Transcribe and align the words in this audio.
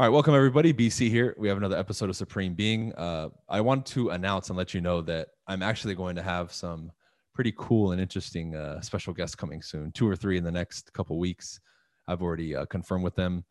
All 0.00 0.06
right, 0.06 0.12
welcome 0.12 0.32
everybody. 0.32 0.72
BC 0.72 1.10
here. 1.10 1.34
We 1.38 1.48
have 1.48 1.56
another 1.56 1.76
episode 1.76 2.08
of 2.08 2.14
Supreme 2.14 2.54
Being. 2.54 2.94
Uh, 2.94 3.30
I 3.48 3.60
want 3.60 3.84
to 3.86 4.10
announce 4.10 4.48
and 4.48 4.56
let 4.56 4.72
you 4.72 4.80
know 4.80 5.02
that 5.02 5.30
I'm 5.48 5.60
actually 5.60 5.96
going 5.96 6.14
to 6.14 6.22
have 6.22 6.52
some 6.52 6.92
pretty 7.34 7.52
cool 7.58 7.90
and 7.90 8.00
interesting 8.00 8.54
uh, 8.54 8.80
special 8.80 9.12
guests 9.12 9.34
coming 9.34 9.60
soon, 9.60 9.90
two 9.90 10.08
or 10.08 10.14
three 10.14 10.38
in 10.38 10.44
the 10.44 10.52
next 10.52 10.92
couple 10.92 11.18
weeks. 11.18 11.58
I've 12.06 12.22
already 12.22 12.54
uh, 12.54 12.66
confirmed 12.66 13.02
with 13.02 13.16
them, 13.16 13.44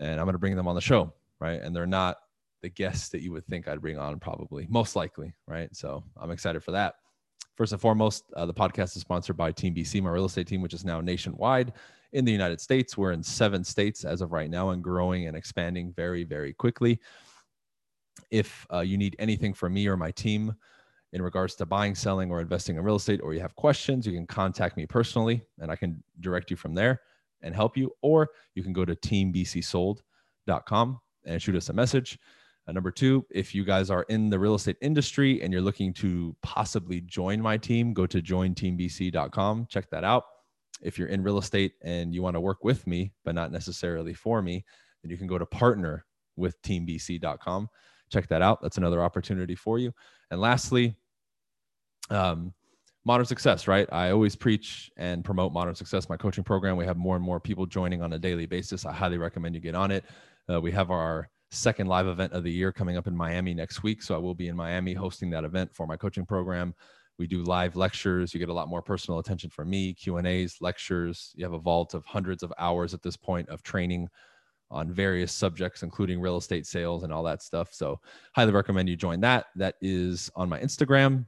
and 0.00 0.18
I'm 0.18 0.26
going 0.26 0.32
to 0.32 0.40
bring 0.40 0.56
them 0.56 0.66
on 0.66 0.74
the 0.74 0.80
show, 0.80 1.12
right? 1.38 1.62
And 1.62 1.76
they're 1.76 1.86
not 1.86 2.16
the 2.62 2.68
guests 2.68 3.10
that 3.10 3.22
you 3.22 3.30
would 3.30 3.46
think 3.46 3.68
I'd 3.68 3.80
bring 3.80 3.98
on, 3.98 4.18
probably, 4.18 4.66
most 4.68 4.96
likely, 4.96 5.32
right? 5.46 5.72
So 5.76 6.02
I'm 6.16 6.32
excited 6.32 6.64
for 6.64 6.72
that. 6.72 6.96
First 7.56 7.70
and 7.70 7.80
foremost, 7.80 8.24
uh, 8.34 8.46
the 8.46 8.54
podcast 8.54 8.96
is 8.96 9.02
sponsored 9.02 9.36
by 9.36 9.52
Team 9.52 9.76
BC, 9.76 10.02
my 10.02 10.10
real 10.10 10.24
estate 10.24 10.48
team, 10.48 10.60
which 10.60 10.74
is 10.74 10.84
now 10.84 11.00
nationwide 11.00 11.72
in 12.12 12.24
the 12.24 12.32
United 12.32 12.60
States. 12.60 12.96
We're 12.96 13.12
in 13.12 13.22
seven 13.22 13.64
states 13.64 14.04
as 14.04 14.20
of 14.20 14.32
right 14.32 14.50
now 14.50 14.70
and 14.70 14.82
growing 14.82 15.26
and 15.26 15.36
expanding 15.36 15.92
very, 15.92 16.24
very 16.24 16.52
quickly. 16.52 17.00
If 18.30 18.66
uh, 18.72 18.80
you 18.80 18.98
need 18.98 19.16
anything 19.18 19.54
from 19.54 19.74
me 19.74 19.86
or 19.86 19.96
my 19.96 20.10
team 20.10 20.54
in 21.12 21.22
regards 21.22 21.54
to 21.56 21.66
buying, 21.66 21.94
selling, 21.94 22.30
or 22.30 22.40
investing 22.40 22.76
in 22.76 22.82
real 22.82 22.96
estate, 22.96 23.20
or 23.22 23.34
you 23.34 23.40
have 23.40 23.54
questions, 23.54 24.06
you 24.06 24.12
can 24.12 24.26
contact 24.26 24.76
me 24.76 24.86
personally 24.86 25.42
and 25.60 25.70
I 25.70 25.76
can 25.76 26.02
direct 26.20 26.50
you 26.50 26.56
from 26.56 26.74
there 26.74 27.00
and 27.42 27.54
help 27.54 27.76
you. 27.76 27.92
Or 28.02 28.30
you 28.54 28.62
can 28.62 28.72
go 28.72 28.84
to 28.84 28.94
teambcsold.com 28.94 31.00
and 31.24 31.42
shoot 31.42 31.56
us 31.56 31.68
a 31.68 31.72
message. 31.72 32.18
Uh, 32.66 32.72
number 32.72 32.90
two, 32.90 33.26
if 33.30 33.54
you 33.54 33.64
guys 33.64 33.90
are 33.90 34.04
in 34.08 34.30
the 34.30 34.38
real 34.38 34.54
estate 34.54 34.76
industry 34.80 35.42
and 35.42 35.52
you're 35.52 35.62
looking 35.62 35.92
to 35.92 36.34
possibly 36.42 37.00
join 37.02 37.40
my 37.40 37.58
team, 37.58 37.92
go 37.92 38.06
to 38.06 38.22
jointeambc.com. 38.22 39.66
Check 39.68 39.90
that 39.90 40.04
out 40.04 40.24
if 40.82 40.98
you're 40.98 41.08
in 41.08 41.22
real 41.22 41.38
estate 41.38 41.74
and 41.82 42.14
you 42.14 42.22
want 42.22 42.34
to 42.34 42.40
work 42.40 42.64
with 42.64 42.86
me, 42.86 43.12
but 43.24 43.34
not 43.34 43.52
necessarily 43.52 44.14
for 44.14 44.42
me, 44.42 44.64
then 45.02 45.10
you 45.10 45.16
can 45.16 45.26
go 45.26 45.38
to 45.38 45.46
partner 45.46 46.04
with 46.36 46.60
teambc.com. 46.62 47.68
Check 48.10 48.28
that 48.28 48.42
out. 48.42 48.60
That's 48.62 48.78
another 48.78 49.02
opportunity 49.02 49.54
for 49.54 49.78
you. 49.78 49.92
And 50.30 50.40
lastly, 50.40 50.96
um, 52.10 52.52
modern 53.04 53.26
success, 53.26 53.66
right? 53.66 53.88
I 53.92 54.10
always 54.10 54.36
preach 54.36 54.90
and 54.96 55.24
promote 55.24 55.52
modern 55.52 55.74
success, 55.74 56.08
my 56.08 56.16
coaching 56.16 56.44
program. 56.44 56.76
We 56.76 56.84
have 56.84 56.96
more 56.96 57.16
and 57.16 57.24
more 57.24 57.40
people 57.40 57.66
joining 57.66 58.02
on 58.02 58.12
a 58.12 58.18
daily 58.18 58.46
basis. 58.46 58.84
I 58.86 58.92
highly 58.92 59.18
recommend 59.18 59.54
you 59.54 59.60
get 59.60 59.74
on 59.74 59.90
it. 59.90 60.04
Uh, 60.52 60.60
we 60.60 60.70
have 60.72 60.90
our 60.90 61.28
second 61.50 61.86
live 61.86 62.06
event 62.06 62.32
of 62.32 62.44
the 62.44 62.50
year 62.50 62.72
coming 62.72 62.96
up 62.96 63.06
in 63.06 63.16
Miami 63.16 63.54
next 63.54 63.82
week. 63.82 64.02
So 64.02 64.14
I 64.14 64.18
will 64.18 64.34
be 64.34 64.48
in 64.48 64.56
Miami 64.56 64.94
hosting 64.94 65.30
that 65.30 65.44
event 65.44 65.74
for 65.74 65.86
my 65.86 65.96
coaching 65.96 66.24
program 66.24 66.74
we 67.22 67.28
do 67.28 67.44
live 67.44 67.76
lectures. 67.76 68.34
You 68.34 68.40
get 68.40 68.48
a 68.48 68.52
lot 68.52 68.68
more 68.68 68.82
personal 68.82 69.20
attention 69.20 69.48
from 69.48 69.70
me. 69.70 69.94
Q 69.94 70.16
and 70.16 70.26
a's 70.26 70.56
lectures. 70.60 71.32
You 71.36 71.44
have 71.44 71.52
a 71.52 71.58
vault 71.58 71.94
of 71.94 72.04
hundreds 72.04 72.42
of 72.42 72.52
hours 72.58 72.94
at 72.94 73.02
this 73.02 73.16
point 73.16 73.48
of 73.48 73.62
training 73.62 74.08
on 74.72 74.92
various 74.92 75.30
subjects 75.30 75.84
including 75.84 76.20
real 76.20 76.36
estate 76.36 76.66
sales 76.66 77.04
and 77.04 77.12
all 77.12 77.22
that 77.22 77.40
stuff. 77.40 77.72
So 77.72 78.00
highly 78.34 78.50
recommend 78.50 78.88
you 78.88 78.96
join 78.96 79.20
that. 79.20 79.46
That 79.54 79.76
is 79.80 80.32
on 80.34 80.48
my 80.48 80.58
instagram 80.58 81.26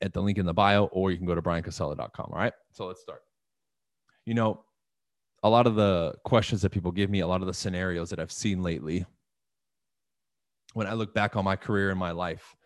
at 0.00 0.14
the 0.14 0.22
link 0.22 0.38
in 0.38 0.46
the 0.46 0.54
bio 0.54 0.86
or 0.86 1.10
you 1.10 1.18
can 1.18 1.26
go 1.26 1.34
to 1.34 1.42
bryancasella.com 1.42 2.30
all 2.32 2.38
right 2.38 2.54
so 2.72 2.86
let's 2.86 3.02
start. 3.02 3.20
You 4.24 4.32
know 4.32 4.64
a 5.42 5.50
lot 5.50 5.66
of 5.66 5.74
the 5.74 6.14
questions 6.24 6.62
that 6.62 6.70
people 6.70 6.90
give 6.90 7.10
me 7.10 7.20
a 7.20 7.26
lot 7.26 7.42
of 7.42 7.46
the 7.46 7.54
scenarios 7.54 8.10
that 8.10 8.18
i've 8.18 8.32
seen 8.32 8.62
lately 8.62 9.04
when 10.72 10.86
i 10.86 10.92
look 10.92 11.14
back 11.14 11.36
on 11.36 11.44
my 11.44 11.54
career 11.54 11.90
and 11.90 11.98
my 11.98 12.10
life 12.10 12.56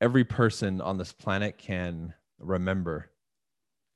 every 0.00 0.24
person 0.24 0.80
on 0.80 0.98
this 0.98 1.12
planet 1.12 1.58
can 1.58 2.14
remember. 2.38 3.10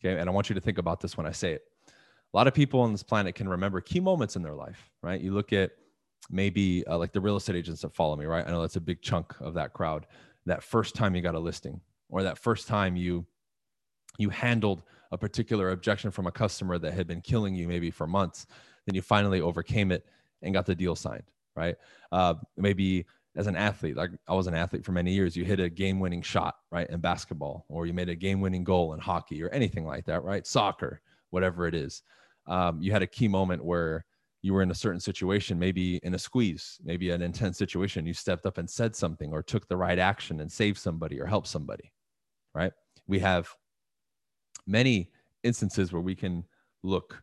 Okay. 0.01 0.19
And 0.19 0.29
I 0.29 0.33
want 0.33 0.49
you 0.49 0.55
to 0.55 0.61
think 0.61 0.79
about 0.79 1.01
this 1.01 1.17
when 1.17 1.27
I 1.27 1.33
say 1.33 1.53
it. 1.53 1.63
A 1.89 2.37
lot 2.37 2.47
of 2.47 2.55
people 2.55 2.81
on 2.81 2.93
this 2.93 3.03
planet 3.03 3.35
can 3.35 3.49
remember 3.49 3.81
key 3.81 4.01
moments 4.01 4.37
in 4.37 4.43
their 4.43 4.55
life, 4.55 4.91
right? 5.03 5.21
You 5.21 5.33
look 5.33 5.53
at 5.53 5.73
maybe 6.31 6.85
uh, 6.87 6.99
like 6.99 7.13
the 7.13 7.21
real 7.21 7.37
estate 7.37 7.57
agents 7.57 7.83
that 7.83 7.95
follow 7.95 8.17
me, 8.17 8.25
right? 8.25 8.47
I 8.47 8.51
know 8.51 8.63
that's 8.63 8.77
a 8.77 8.81
big 8.81 9.03
chunk 9.03 9.35
of 9.41 9.55
that 9.55 9.73
crowd. 9.75 10.07
That 10.47 10.63
first 10.63 10.95
time 10.95 11.15
you 11.15 11.23
got 11.23 11.35
a 11.35 11.39
listing, 11.39 11.81
or 12.09 12.23
that 12.23 12.39
first 12.39 12.67
time 12.67 12.97
you 12.97 13.27
you 14.19 14.29
handled 14.31 14.83
a 15.13 15.19
particular 15.19 15.71
objection 15.71 16.11
from 16.11 16.27
a 16.27 16.33
customer 16.33 16.79
that 16.79 16.95
had 16.95 17.07
been 17.07 17.21
killing 17.21 17.55
you 17.55 17.69
maybe 17.69 17.91
for 17.91 18.07
months, 18.07 18.47
then 18.87 18.95
you 18.95 19.03
finally 19.03 19.41
overcame 19.41 19.93
it 19.93 20.07
and 20.43 20.55
got 20.55 20.67
the 20.67 20.75
deal 20.75 20.97
signed, 20.97 21.23
right? 21.55 21.77
Uh, 22.11 22.35
maybe 22.57 23.07
as 23.35 23.47
an 23.47 23.57
athlete, 23.57 23.97
like 23.97 24.11
I 24.29 24.35
was 24.35 24.47
an 24.47 24.55
athlete 24.55 24.85
for 24.85 24.93
many 24.93 25.13
years, 25.13 25.37
you 25.37 25.45
hit 25.45 25.61
a 25.61 25.71
game 25.71 26.01
winning 26.01 26.23
shot, 26.23 26.55
right, 26.71 26.89
in 26.91 27.01
basketball, 27.01 27.65
or 27.69 27.87
you 27.87 27.95
made 27.95 28.09
a 28.09 28.15
game 28.15 28.41
winning 28.41 28.65
goal 28.65 28.93
in 28.93 29.01
hockey 29.01 29.43
or 29.43 29.49
anything 29.49 29.87
like 29.87 30.05
that, 30.07 30.23
right? 30.23 30.47
Soccer, 30.47 31.01
whatever 31.31 31.67
it 31.67 31.75
is. 31.75 32.03
Um, 32.47 32.83
you 32.83 32.93
had 32.93 33.03
a 33.03 33.07
key 33.07 33.29
moment 33.29 33.65
where 33.65 34.05
you 34.43 34.53
were 34.53 34.63
in 34.63 34.71
a 34.71 34.75
certain 34.75 35.01
situation, 35.01 35.59
maybe 35.59 35.97
in 36.03 36.15
a 36.15 36.19
squeeze, 36.19 36.79
maybe 36.85 37.11
an 37.11 37.23
intense 37.23 37.57
situation. 37.57 38.05
You 38.05 38.13
stepped 38.13 38.45
up 38.45 38.59
and 38.59 38.69
said 38.69 38.95
something 38.95 39.33
or 39.33 39.43
took 39.43 39.67
the 39.69 39.77
right 39.77 39.99
action 39.99 40.41
and 40.41 40.51
saved 40.51 40.79
somebody 40.79 41.21
or 41.21 41.27
helped 41.27 41.47
somebody, 41.47 41.93
right? 42.55 42.73
We 43.07 43.21
have 43.21 43.49
many 44.67 45.11
instances 45.43 45.93
where 45.93 46.03
we 46.03 46.15
can 46.15 46.45
look 46.83 47.23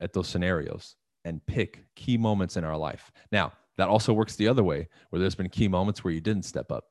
at 0.00 0.12
those 0.12 0.26
scenarios 0.26 0.96
and 1.24 1.44
pick 1.46 1.84
key 1.94 2.16
moments 2.16 2.56
in 2.56 2.64
our 2.64 2.76
life. 2.76 3.12
Now, 3.30 3.52
that 3.76 3.88
also 3.88 4.12
works 4.12 4.36
the 4.36 4.48
other 4.48 4.62
way, 4.62 4.88
where 5.10 5.20
there's 5.20 5.34
been 5.34 5.48
key 5.48 5.68
moments 5.68 6.04
where 6.04 6.12
you 6.12 6.20
didn't 6.20 6.44
step 6.44 6.70
up. 6.70 6.84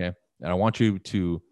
Okay. 0.00 0.16
And 0.40 0.50
I 0.50 0.54
want 0.54 0.80
you 0.80 0.98
to 0.98 1.42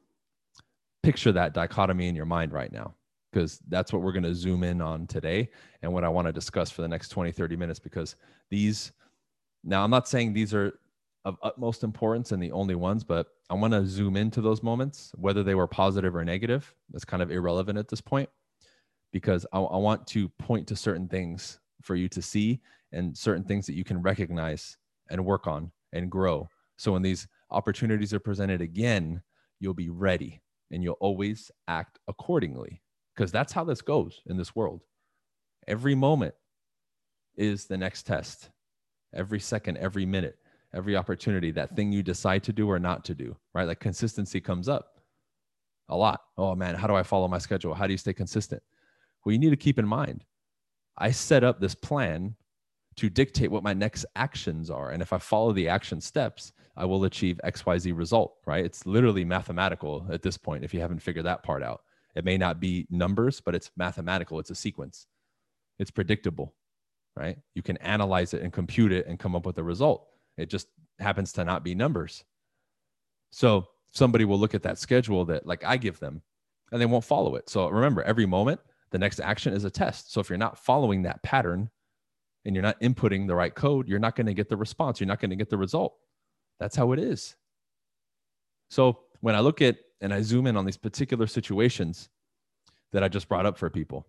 picture 1.02 1.32
that 1.32 1.54
dichotomy 1.54 2.08
in 2.08 2.16
your 2.16 2.26
mind 2.26 2.52
right 2.52 2.72
now, 2.72 2.94
because 3.32 3.60
that's 3.68 3.92
what 3.92 4.02
we're 4.02 4.12
going 4.12 4.24
to 4.24 4.34
zoom 4.34 4.64
in 4.64 4.80
on 4.80 5.06
today 5.06 5.50
and 5.82 5.92
what 5.92 6.04
I 6.04 6.08
want 6.08 6.26
to 6.26 6.32
discuss 6.32 6.70
for 6.70 6.82
the 6.82 6.88
next 6.88 7.10
20, 7.10 7.32
30 7.32 7.56
minutes. 7.56 7.78
Because 7.78 8.16
these, 8.50 8.92
now 9.64 9.84
I'm 9.84 9.90
not 9.90 10.08
saying 10.08 10.32
these 10.32 10.54
are 10.54 10.78
of 11.24 11.36
utmost 11.42 11.84
importance 11.84 12.32
and 12.32 12.42
the 12.42 12.52
only 12.52 12.74
ones, 12.74 13.04
but 13.04 13.26
I 13.50 13.54
want 13.54 13.72
to 13.74 13.86
zoom 13.86 14.16
into 14.16 14.40
those 14.40 14.62
moments, 14.62 15.12
whether 15.16 15.42
they 15.42 15.54
were 15.54 15.66
positive 15.66 16.16
or 16.16 16.24
negative. 16.24 16.74
That's 16.90 17.04
kind 17.04 17.22
of 17.22 17.30
irrelevant 17.30 17.78
at 17.78 17.88
this 17.88 18.00
point 18.00 18.28
because 19.12 19.46
I, 19.52 19.58
I 19.58 19.76
want 19.76 20.06
to 20.08 20.28
point 20.28 20.66
to 20.68 20.76
certain 20.76 21.08
things 21.08 21.60
for 21.82 21.96
you 21.96 22.08
to 22.08 22.22
see 22.22 22.60
and 22.92 23.16
certain 23.16 23.44
things 23.44 23.66
that 23.66 23.74
you 23.74 23.84
can 23.84 24.00
recognize 24.02 24.76
and 25.10 25.24
work 25.24 25.46
on 25.46 25.70
and 25.92 26.10
grow. 26.10 26.48
So 26.76 26.92
when 26.92 27.02
these 27.02 27.26
opportunities 27.50 28.14
are 28.14 28.20
presented 28.20 28.60
again, 28.60 29.22
you'll 29.60 29.74
be 29.74 29.90
ready 29.90 30.40
and 30.70 30.82
you'll 30.82 30.96
always 31.00 31.50
act 31.66 31.98
accordingly 32.08 32.82
because 33.14 33.32
that's 33.32 33.52
how 33.52 33.64
this 33.64 33.82
goes 33.82 34.20
in 34.26 34.36
this 34.36 34.54
world. 34.54 34.82
Every 35.66 35.94
moment 35.94 36.34
is 37.36 37.66
the 37.66 37.76
next 37.76 38.04
test. 38.04 38.50
Every 39.14 39.40
second, 39.40 39.78
every 39.78 40.06
minute, 40.06 40.38
every 40.74 40.96
opportunity, 40.96 41.50
that 41.52 41.74
thing 41.74 41.92
you 41.92 42.02
decide 42.02 42.42
to 42.44 42.52
do 42.52 42.70
or 42.70 42.78
not 42.78 43.04
to 43.06 43.14
do, 43.14 43.36
right? 43.54 43.66
Like 43.66 43.80
consistency 43.80 44.40
comes 44.40 44.68
up 44.68 45.00
a 45.88 45.96
lot. 45.96 46.20
Oh 46.36 46.54
man, 46.54 46.74
how 46.74 46.86
do 46.86 46.94
I 46.94 47.02
follow 47.02 47.28
my 47.28 47.38
schedule? 47.38 47.74
How 47.74 47.86
do 47.86 47.92
you 47.92 47.98
stay 47.98 48.12
consistent? 48.12 48.62
Well, 49.24 49.32
you 49.32 49.38
need 49.38 49.50
to 49.50 49.56
keep 49.56 49.78
in 49.78 49.86
mind, 49.86 50.24
I 50.96 51.10
set 51.10 51.44
up 51.44 51.60
this 51.60 51.74
plan 51.74 52.34
to 52.98 53.08
dictate 53.08 53.50
what 53.50 53.62
my 53.62 53.72
next 53.72 54.04
actions 54.16 54.70
are. 54.70 54.90
And 54.90 55.00
if 55.00 55.12
I 55.12 55.18
follow 55.18 55.52
the 55.52 55.68
action 55.68 56.00
steps, 56.00 56.52
I 56.76 56.84
will 56.84 57.04
achieve 57.04 57.40
XYZ 57.44 57.96
result, 57.96 58.34
right? 58.44 58.64
It's 58.64 58.86
literally 58.86 59.24
mathematical 59.24 60.04
at 60.10 60.22
this 60.22 60.36
point 60.36 60.64
if 60.64 60.74
you 60.74 60.80
haven't 60.80 60.98
figured 60.98 61.24
that 61.24 61.44
part 61.44 61.62
out. 61.62 61.82
It 62.16 62.24
may 62.24 62.36
not 62.36 62.58
be 62.58 62.88
numbers, 62.90 63.40
but 63.40 63.54
it's 63.54 63.70
mathematical, 63.76 64.40
it's 64.40 64.50
a 64.50 64.54
sequence. 64.56 65.06
It's 65.78 65.92
predictable, 65.92 66.54
right? 67.16 67.38
You 67.54 67.62
can 67.62 67.76
analyze 67.76 68.34
it 68.34 68.42
and 68.42 68.52
compute 68.52 68.90
it 68.90 69.06
and 69.06 69.18
come 69.18 69.36
up 69.36 69.46
with 69.46 69.58
a 69.58 69.62
result. 69.62 70.08
It 70.36 70.50
just 70.50 70.66
happens 70.98 71.32
to 71.34 71.44
not 71.44 71.62
be 71.62 71.76
numbers. 71.76 72.24
So 73.30 73.68
somebody 73.92 74.24
will 74.24 74.40
look 74.40 74.54
at 74.54 74.64
that 74.64 74.78
schedule 74.78 75.24
that 75.26 75.46
like 75.46 75.64
I 75.64 75.76
give 75.76 76.00
them 76.00 76.22
and 76.72 76.80
they 76.80 76.86
won't 76.86 77.04
follow 77.04 77.36
it. 77.36 77.48
So 77.48 77.68
remember, 77.68 78.02
every 78.02 78.26
moment, 78.26 78.60
the 78.90 78.98
next 78.98 79.20
action 79.20 79.52
is 79.52 79.64
a 79.64 79.70
test. 79.70 80.12
So 80.12 80.20
if 80.20 80.28
you're 80.28 80.38
not 80.38 80.58
following 80.58 81.02
that 81.02 81.22
pattern, 81.22 81.70
and 82.44 82.54
you're 82.54 82.62
not 82.62 82.80
inputting 82.80 83.26
the 83.26 83.34
right 83.34 83.54
code, 83.54 83.88
you're 83.88 83.98
not 83.98 84.16
going 84.16 84.26
to 84.26 84.34
get 84.34 84.48
the 84.48 84.56
response. 84.56 85.00
You're 85.00 85.08
not 85.08 85.20
going 85.20 85.30
to 85.30 85.36
get 85.36 85.50
the 85.50 85.58
result. 85.58 85.94
That's 86.60 86.76
how 86.76 86.92
it 86.92 86.98
is. 86.98 87.36
So 88.70 89.00
when 89.20 89.34
I 89.34 89.40
look 89.40 89.62
at 89.62 89.76
and 90.00 90.12
I 90.12 90.22
zoom 90.22 90.46
in 90.46 90.56
on 90.56 90.64
these 90.64 90.76
particular 90.76 91.26
situations 91.26 92.08
that 92.92 93.02
I 93.02 93.08
just 93.08 93.28
brought 93.28 93.46
up 93.46 93.58
for 93.58 93.68
people, 93.68 94.06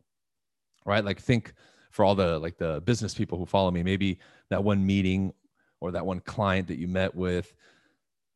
right? 0.85 1.03
Like 1.03 1.19
think 1.19 1.53
for 1.91 2.05
all 2.05 2.15
the 2.15 2.37
like 2.39 2.57
the 2.57 2.81
business 2.85 3.13
people 3.13 3.37
who 3.37 3.45
follow 3.45 3.71
me, 3.71 3.83
maybe 3.83 4.19
that 4.49 4.63
one 4.63 4.85
meeting 4.85 5.33
or 5.81 5.91
that 5.91 6.05
one 6.05 6.19
client 6.19 6.67
that 6.67 6.77
you 6.77 6.87
met 6.87 7.15
with, 7.15 7.53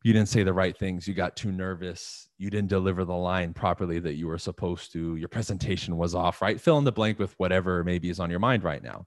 you 0.04 0.12
didn't 0.12 0.30
say 0.30 0.44
the 0.44 0.54
right 0.54 0.78
things, 0.78 1.08
you 1.08 1.14
got 1.14 1.36
too 1.36 1.52
nervous, 1.52 2.28
you 2.38 2.50
didn't 2.50 2.70
deliver 2.70 3.06
the 3.06 3.14
line 3.14 3.54
properly 3.54 4.00
that 4.00 4.16
you 4.16 4.28
were 4.28 4.38
supposed 4.38 4.92
to, 4.94 5.16
your 5.16 5.30
presentation 5.30 5.98
was 5.98 6.14
off, 6.14 6.42
right? 6.42 6.60
Fill 6.60 6.78
in 6.78 6.84
the 6.84 6.92
blank 6.92 7.20
with 7.20 7.34
whatever 7.38 7.84
maybe 7.84 8.10
is 8.10 8.20
on 8.20 8.30
your 8.30 8.40
mind 8.40 8.64
right 8.64 8.84
now 8.84 9.06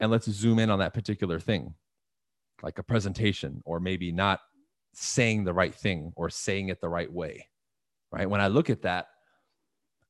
and 0.00 0.10
let's 0.10 0.30
zoom 0.30 0.58
in 0.58 0.70
on 0.70 0.78
that 0.78 0.94
particular 0.94 1.38
thing 1.38 1.74
like 2.62 2.78
a 2.78 2.82
presentation 2.82 3.62
or 3.64 3.80
maybe 3.80 4.10
not 4.10 4.40
saying 4.94 5.44
the 5.44 5.52
right 5.52 5.74
thing 5.74 6.12
or 6.16 6.28
saying 6.28 6.68
it 6.68 6.80
the 6.80 6.88
right 6.88 7.12
way 7.12 7.46
right 8.10 8.28
when 8.28 8.40
i 8.40 8.48
look 8.48 8.70
at 8.70 8.82
that 8.82 9.06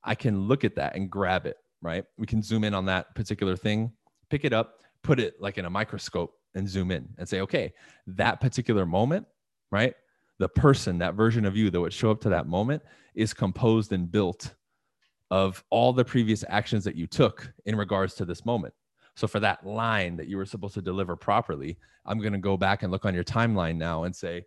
i 0.05 0.15
can 0.15 0.47
look 0.49 0.65
at 0.65 0.75
that 0.77 0.95
and 0.97 1.11
grab 1.11 1.47
it 1.47 1.57
right 1.83 2.05
we 2.17 2.27
can 2.27 2.43
zoom 2.43 2.65
in 2.65 2.75
on 2.75 2.87
that 2.87 3.15
particular 3.15 3.57
thing 3.57 3.93
pick 4.31 4.45
it 4.45 4.53
up 4.53 4.81
put 5.03 5.21
it 5.21 5.41
like 5.41 5.59
in 5.59 5.65
a 5.65 5.71
microscope 5.71 6.35
and 6.55 6.69
zoom 6.69 6.91
in 6.91 7.09
and 7.19 7.29
say, 7.29 7.41
okay, 7.41 7.73
that 8.07 8.41
particular 8.41 8.87
moment, 8.87 9.27
right? 9.71 9.95
The 10.39 10.49
person, 10.49 10.99
that 10.99 11.15
version 11.15 11.45
of 11.45 11.57
you 11.57 11.71
that 11.71 11.81
would 11.81 11.93
show 11.93 12.11
up 12.11 12.21
to 12.23 12.29
that 12.31 12.47
moment 12.47 12.83
is 13.15 13.35
composed 13.35 13.93
and 13.93 14.11
built 14.11 14.55
of 15.31 15.63
all 15.71 15.93
the 15.93 16.05
previous 16.05 16.45
actions 16.49 16.85
that 16.85 16.95
you 16.95 17.07
took 17.07 17.53
in 17.67 17.77
regards 17.77 18.15
to 18.15 18.25
this 18.25 18.45
moment. 18.45 18.73
So 19.19 19.27
for 19.27 19.41
that 19.41 19.67
line 19.67 20.17
that 20.19 20.29
you 20.29 20.37
were 20.37 20.47
supposed 20.47 20.75
to 20.75 20.81
deliver 20.81 21.17
properly, 21.17 21.77
I'm 22.07 22.21
going 22.21 22.35
to 22.35 22.39
go 22.39 22.57
back 22.57 22.85
and 22.85 22.93
look 22.93 23.05
on 23.05 23.17
your 23.17 23.25
timeline 23.25 23.75
now 23.75 24.05
and 24.05 24.15
say, 24.15 24.45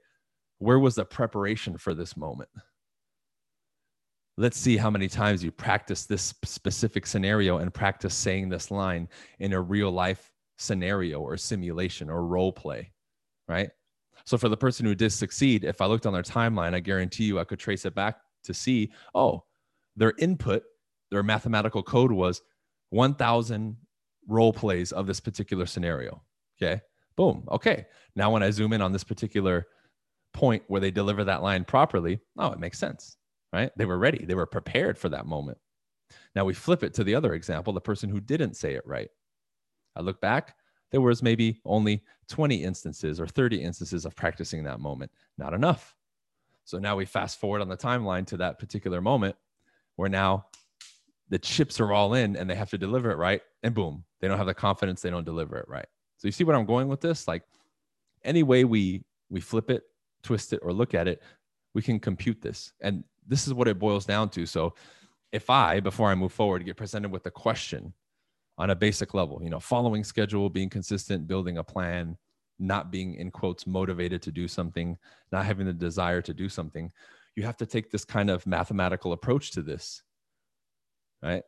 where 0.60 0.80
was 0.80 0.96
the 0.96 1.04
preparation 1.04 1.78
for 1.78 1.94
this 1.94 2.16
moment? 2.16 2.48
Let's 4.38 4.58
see 4.58 4.78
how 4.78 4.90
many 4.90 5.10
times 5.10 5.44
you 5.44 5.52
practice 5.52 6.06
this 6.06 6.34
specific 6.46 7.06
scenario 7.06 7.58
and 7.58 7.74
practice 7.74 8.16
saying 8.16 8.48
this 8.48 8.72
line 8.72 9.10
in 9.40 9.52
a 9.52 9.60
real 9.60 9.92
life 9.92 10.32
scenario 10.58 11.20
or 11.20 11.36
simulation 11.36 12.10
or 12.10 12.26
role 12.26 12.54
play, 12.54 12.94
right? 13.50 13.72
So 14.26 14.38
for 14.38 14.48
the 14.48 14.56
person 14.56 14.86
who 14.86 14.96
did 14.96 15.12
succeed, 15.12 15.66
if 15.66 15.82
I 15.82 15.86
looked 15.86 16.06
on 16.06 16.14
their 16.14 16.24
timeline, 16.24 16.74
I 16.74 16.80
guarantee 16.80 17.26
you 17.26 17.40
I 17.40 17.44
could 17.44 17.60
trace 17.60 17.84
it 17.84 17.94
back 17.94 18.20
to 18.46 18.54
see, 18.54 18.94
oh, 19.14 19.44
their 19.98 20.14
input, 20.18 20.64
their 21.10 21.24
mathematical 21.24 21.84
code 21.84 22.14
was 22.14 22.42
1000 22.92 23.76
role 24.28 24.54
plays 24.54 24.92
of 24.92 25.08
this 25.08 25.20
particular 25.20 25.66
scenario. 25.66 26.22
Okay. 26.62 26.82
Boom. 27.16 27.44
Okay. 27.52 27.86
Now, 28.16 28.32
when 28.32 28.44
I 28.44 28.52
zoom 28.52 28.74
in 28.74 28.82
on 28.82 28.92
this 28.92 29.04
particular 29.04 29.68
point 30.34 30.64
where 30.68 30.82
they 30.82 30.92
deliver 30.92 31.24
that 31.24 31.44
line 31.44 31.66
properly, 31.66 32.20
oh, 32.38 32.52
it 32.52 32.60
makes 32.60 32.80
sense, 32.80 33.18
right? 33.52 33.72
They 33.78 33.86
were 33.86 33.98
ready, 33.98 34.26
they 34.26 34.36
were 34.36 34.46
prepared 34.46 34.98
for 34.98 35.10
that 35.10 35.26
moment. 35.26 35.58
Now 36.36 36.46
we 36.46 36.54
flip 36.54 36.84
it 36.84 36.94
to 36.96 37.04
the 37.04 37.16
other 37.16 37.34
example, 37.34 37.74
the 37.74 37.82
person 37.82 38.10
who 38.10 38.20
didn't 38.20 38.56
say 38.56 38.74
it 38.74 38.86
right. 38.86 39.10
I 39.96 40.02
look 40.02 40.22
back, 40.22 40.56
there 40.92 41.02
was 41.02 41.24
maybe 41.24 41.62
only 41.66 42.04
20 42.30 42.64
instances 42.64 43.20
or 43.20 43.28
30 43.28 43.62
instances 43.62 44.06
of 44.06 44.16
practicing 44.16 44.64
that 44.64 44.80
moment. 44.80 45.12
Not 45.38 45.54
enough. 45.54 45.96
So 46.64 46.80
now 46.80 46.96
we 46.96 47.06
fast 47.06 47.40
forward 47.40 47.62
on 47.62 47.70
the 47.70 47.78
timeline 47.78 48.26
to 48.28 48.38
that 48.38 48.60
particular 48.60 49.02
moment 49.02 49.36
where 49.96 50.10
now 50.10 50.48
the 51.30 51.40
chips 51.40 51.80
are 51.80 51.92
all 51.92 52.14
in 52.14 52.36
and 52.36 52.50
they 52.50 52.56
have 52.56 52.70
to 52.70 52.78
deliver 52.78 53.12
it 53.12 53.18
right. 53.18 53.42
And 53.64 53.74
boom, 53.74 54.04
they 54.22 54.28
don't 54.28 54.38
have 54.38 54.48
the 54.48 54.54
confidence, 54.54 55.02
they 55.02 55.10
don't 55.10 55.26
deliver 55.26 55.58
it 55.58 55.68
right. 55.68 55.88
So 56.18 56.28
you 56.28 56.32
see 56.32 56.44
what 56.44 56.56
I'm 56.56 56.66
going 56.66 56.88
with 56.88 57.02
this? 57.02 57.28
Like 57.28 57.44
any 58.24 58.44
way 58.44 58.64
we 58.64 59.04
we 59.30 59.42
flip 59.42 59.70
it, 59.70 59.84
twist 60.24 60.54
it, 60.54 60.60
or 60.62 60.72
look 60.72 60.94
at 60.94 61.08
it, 61.08 61.22
we 61.74 61.82
can 61.82 62.00
compute 62.00 62.42
this. 62.42 62.74
And 62.82 63.04
this 63.28 63.48
is 63.48 63.54
what 63.54 63.68
it 63.68 63.80
boils 63.80 64.06
down 64.06 64.30
to. 64.30 64.46
So 64.46 64.76
if 65.32 65.50
I, 65.50 65.80
before 65.80 66.10
I 66.10 66.16
move 66.16 66.34
forward, 66.34 66.66
get 66.66 66.78
presented 66.78 67.12
with 67.12 67.26
a 67.26 67.32
question 67.32 67.94
on 68.58 68.70
a 68.70 68.76
basic 68.76 69.14
level, 69.14 69.42
you 69.42 69.50
know, 69.50 69.60
following 69.60 70.04
schedule, 70.04 70.50
being 70.50 70.70
consistent, 70.70 71.28
building 71.28 71.58
a 71.58 71.64
plan, 71.64 72.18
not 72.60 72.92
being 72.92 73.16
in 73.16 73.32
quotes 73.32 73.66
motivated 73.66 74.22
to 74.22 74.32
do 74.32 74.48
something, 74.48 74.98
not 75.32 75.46
having 75.46 75.66
the 75.66 75.74
desire 75.74 76.22
to 76.22 76.34
do 76.34 76.48
something, 76.50 76.92
you 77.36 77.44
have 77.44 77.58
to 77.58 77.66
take 77.66 77.90
this 77.90 78.06
kind 78.06 78.30
of 78.30 78.46
mathematical 78.46 79.14
approach 79.14 79.52
to 79.52 79.62
this, 79.62 80.04
right? 81.24 81.44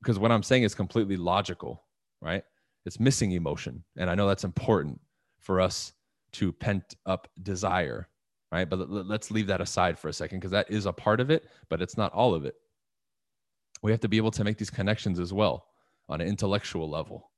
Because 0.00 0.18
what 0.18 0.32
I'm 0.32 0.42
saying 0.42 0.62
is 0.62 0.74
completely 0.74 1.16
logical, 1.16 1.84
right? 2.20 2.42
It's 2.86 3.00
missing 3.00 3.32
emotion. 3.32 3.84
And 3.96 4.08
I 4.10 4.14
know 4.14 4.26
that's 4.26 4.44
important 4.44 5.00
for 5.38 5.60
us 5.60 5.92
to 6.32 6.52
pent 6.52 6.96
up 7.06 7.28
desire, 7.42 8.08
right? 8.52 8.68
But 8.68 8.90
let's 8.90 9.30
leave 9.30 9.46
that 9.48 9.60
aside 9.60 9.98
for 9.98 10.08
a 10.08 10.12
second 10.12 10.38
because 10.38 10.50
that 10.50 10.70
is 10.70 10.86
a 10.86 10.92
part 10.92 11.20
of 11.20 11.30
it, 11.30 11.48
but 11.68 11.82
it's 11.82 11.96
not 11.96 12.12
all 12.12 12.34
of 12.34 12.44
it. 12.44 12.54
We 13.82 13.90
have 13.90 14.00
to 14.00 14.08
be 14.08 14.16
able 14.16 14.32
to 14.32 14.44
make 14.44 14.58
these 14.58 14.70
connections 14.70 15.20
as 15.20 15.32
well 15.32 15.66
on 16.08 16.20
an 16.20 16.28
intellectual 16.28 16.88
level, 16.90 17.30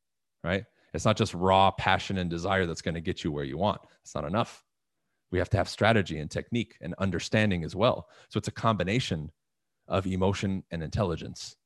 right? 0.43 0.65
It's 0.95 1.05
not 1.05 1.17
just 1.17 1.35
raw 1.35 1.71
passion 1.71 2.19
and 2.19 2.31
desire 2.31 2.67
that's 2.67 2.83
going 2.83 2.95
to 2.95 3.01
get 3.01 3.23
you 3.23 3.31
where 3.31 3.45
you 3.45 3.59
want. 3.59 3.81
It's 4.03 4.15
not 4.15 4.25
enough. 4.25 4.65
We 5.31 5.39
have 5.39 5.51
to 5.51 5.57
have 5.57 5.69
strategy 5.69 6.19
and 6.19 6.31
technique 6.31 6.77
and 6.81 6.95
understanding 6.99 7.63
as 7.63 7.77
well. 7.77 8.09
So 8.29 8.39
it's 8.39 8.49
a 8.49 8.53
combination 8.53 9.31
of 9.87 10.07
emotion 10.07 10.65
and 10.71 10.83
intelligence 10.83 11.57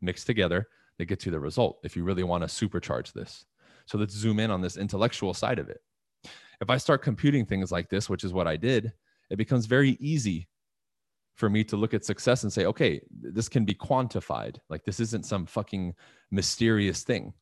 mixed 0.00 0.26
together 0.26 0.66
that 1.00 1.06
gets 1.06 1.24
you 1.24 1.32
the 1.32 1.40
result 1.40 1.78
if 1.82 1.96
you 1.96 2.04
really 2.04 2.22
want 2.22 2.42
to 2.42 2.46
supercharge 2.46 3.12
this. 3.14 3.46
So 3.86 3.96
let's 3.96 4.14
zoom 4.14 4.38
in 4.38 4.50
on 4.50 4.60
this 4.60 4.76
intellectual 4.76 5.32
side 5.32 5.58
of 5.58 5.70
it. 5.70 5.80
If 6.60 6.68
I 6.68 6.76
start 6.76 7.02
computing 7.02 7.46
things 7.46 7.72
like 7.72 7.88
this, 7.88 8.10
which 8.10 8.22
is 8.22 8.34
what 8.34 8.46
I 8.46 8.56
did, 8.56 8.92
it 9.30 9.36
becomes 9.36 9.64
very 9.64 9.96
easy 9.98 10.46
for 11.36 11.48
me 11.48 11.64
to 11.64 11.76
look 11.76 11.94
at 11.94 12.04
success 12.04 12.42
and 12.42 12.52
say, 12.52 12.66
okay, 12.66 13.00
this 13.10 13.48
can 13.48 13.64
be 13.64 13.74
quantified. 13.74 14.58
Like 14.68 14.84
this 14.84 15.00
isn't 15.00 15.24
some 15.24 15.46
fucking 15.46 15.94
mysterious 16.30 17.02
thing. 17.02 17.32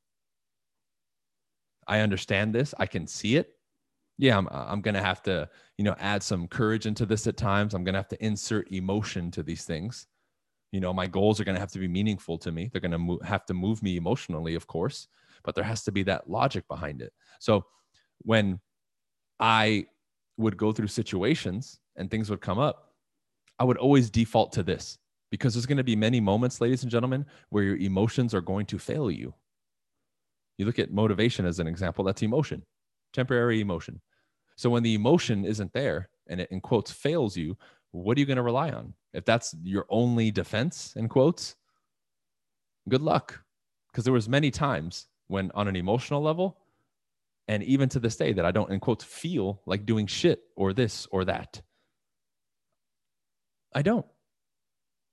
I 1.88 1.98
understand 2.00 2.54
this. 2.54 2.74
I 2.78 2.86
can 2.86 3.08
see 3.08 3.36
it. 3.36 3.56
Yeah, 4.18 4.38
I'm, 4.38 4.48
I'm 4.52 4.82
going 4.82 4.94
to 4.94 5.02
have 5.02 5.22
to, 5.24 5.48
you 5.78 5.84
know, 5.84 5.96
add 5.98 6.22
some 6.22 6.46
courage 6.46 6.86
into 6.86 7.06
this 7.06 7.26
at 7.26 7.36
times. 7.36 7.74
I'm 7.74 7.82
going 7.82 7.94
to 7.94 7.98
have 7.98 8.08
to 8.08 8.24
insert 8.24 8.70
emotion 8.70 9.32
to 9.32 9.42
these 9.42 9.64
things. 9.64 10.06
You 10.72 10.80
know, 10.80 10.92
my 10.92 11.06
goals 11.06 11.40
are 11.40 11.44
going 11.44 11.54
to 11.54 11.60
have 11.60 11.72
to 11.72 11.78
be 11.78 11.88
meaningful 11.88 12.38
to 12.38 12.52
me. 12.52 12.68
They're 12.70 12.80
going 12.80 12.92
to 12.92 12.98
mo- 12.98 13.20
have 13.24 13.46
to 13.46 13.54
move 13.54 13.82
me 13.82 13.96
emotionally, 13.96 14.54
of 14.54 14.66
course, 14.66 15.08
but 15.42 15.54
there 15.54 15.64
has 15.64 15.82
to 15.84 15.92
be 15.92 16.02
that 16.04 16.28
logic 16.28 16.68
behind 16.68 17.00
it. 17.00 17.12
So 17.40 17.64
when 18.18 18.60
I 19.40 19.86
would 20.36 20.56
go 20.56 20.72
through 20.72 20.88
situations 20.88 21.80
and 21.96 22.10
things 22.10 22.28
would 22.30 22.40
come 22.40 22.58
up, 22.58 22.94
I 23.58 23.64
would 23.64 23.78
always 23.78 24.10
default 24.10 24.52
to 24.52 24.62
this 24.62 24.98
because 25.30 25.54
there's 25.54 25.66
going 25.66 25.78
to 25.78 25.84
be 25.84 25.96
many 25.96 26.20
moments, 26.20 26.60
ladies 26.60 26.82
and 26.82 26.92
gentlemen, 26.92 27.26
where 27.50 27.64
your 27.64 27.76
emotions 27.76 28.34
are 28.34 28.40
going 28.40 28.66
to 28.66 28.78
fail 28.78 29.10
you. 29.10 29.34
You 30.58 30.66
look 30.66 30.78
at 30.78 30.92
motivation 30.92 31.46
as 31.46 31.60
an 31.60 31.66
example, 31.66 32.04
that's 32.04 32.22
emotion, 32.22 32.62
temporary 33.12 33.60
emotion. 33.60 34.00
So 34.56 34.70
when 34.70 34.82
the 34.82 34.94
emotion 34.94 35.44
isn't 35.44 35.72
there 35.72 36.08
and 36.28 36.40
it 36.40 36.50
in 36.50 36.60
quotes 36.60 36.90
fails 36.90 37.36
you, 37.36 37.56
what 37.92 38.16
are 38.16 38.20
you 38.20 38.26
going 38.26 38.36
to 38.36 38.42
rely 38.42 38.70
on? 38.70 38.94
If 39.12 39.24
that's 39.24 39.54
your 39.62 39.86
only 39.88 40.30
defense 40.30 40.94
in 40.96 41.08
quotes, 41.08 41.56
good 42.88 43.02
luck. 43.02 43.42
Because 43.90 44.04
there 44.04 44.12
was 44.12 44.28
many 44.28 44.50
times 44.50 45.08
when 45.28 45.50
on 45.54 45.68
an 45.68 45.76
emotional 45.76 46.22
level, 46.22 46.58
and 47.48 47.62
even 47.62 47.88
to 47.88 47.98
this 47.98 48.16
day 48.16 48.32
that 48.34 48.44
I 48.44 48.50
don't 48.50 48.70
in 48.70 48.78
quotes 48.80 49.04
feel 49.04 49.62
like 49.64 49.86
doing 49.86 50.06
shit 50.06 50.42
or 50.54 50.72
this 50.72 51.06
or 51.10 51.24
that. 51.24 51.62
I 53.74 53.82
don't. 53.82 54.06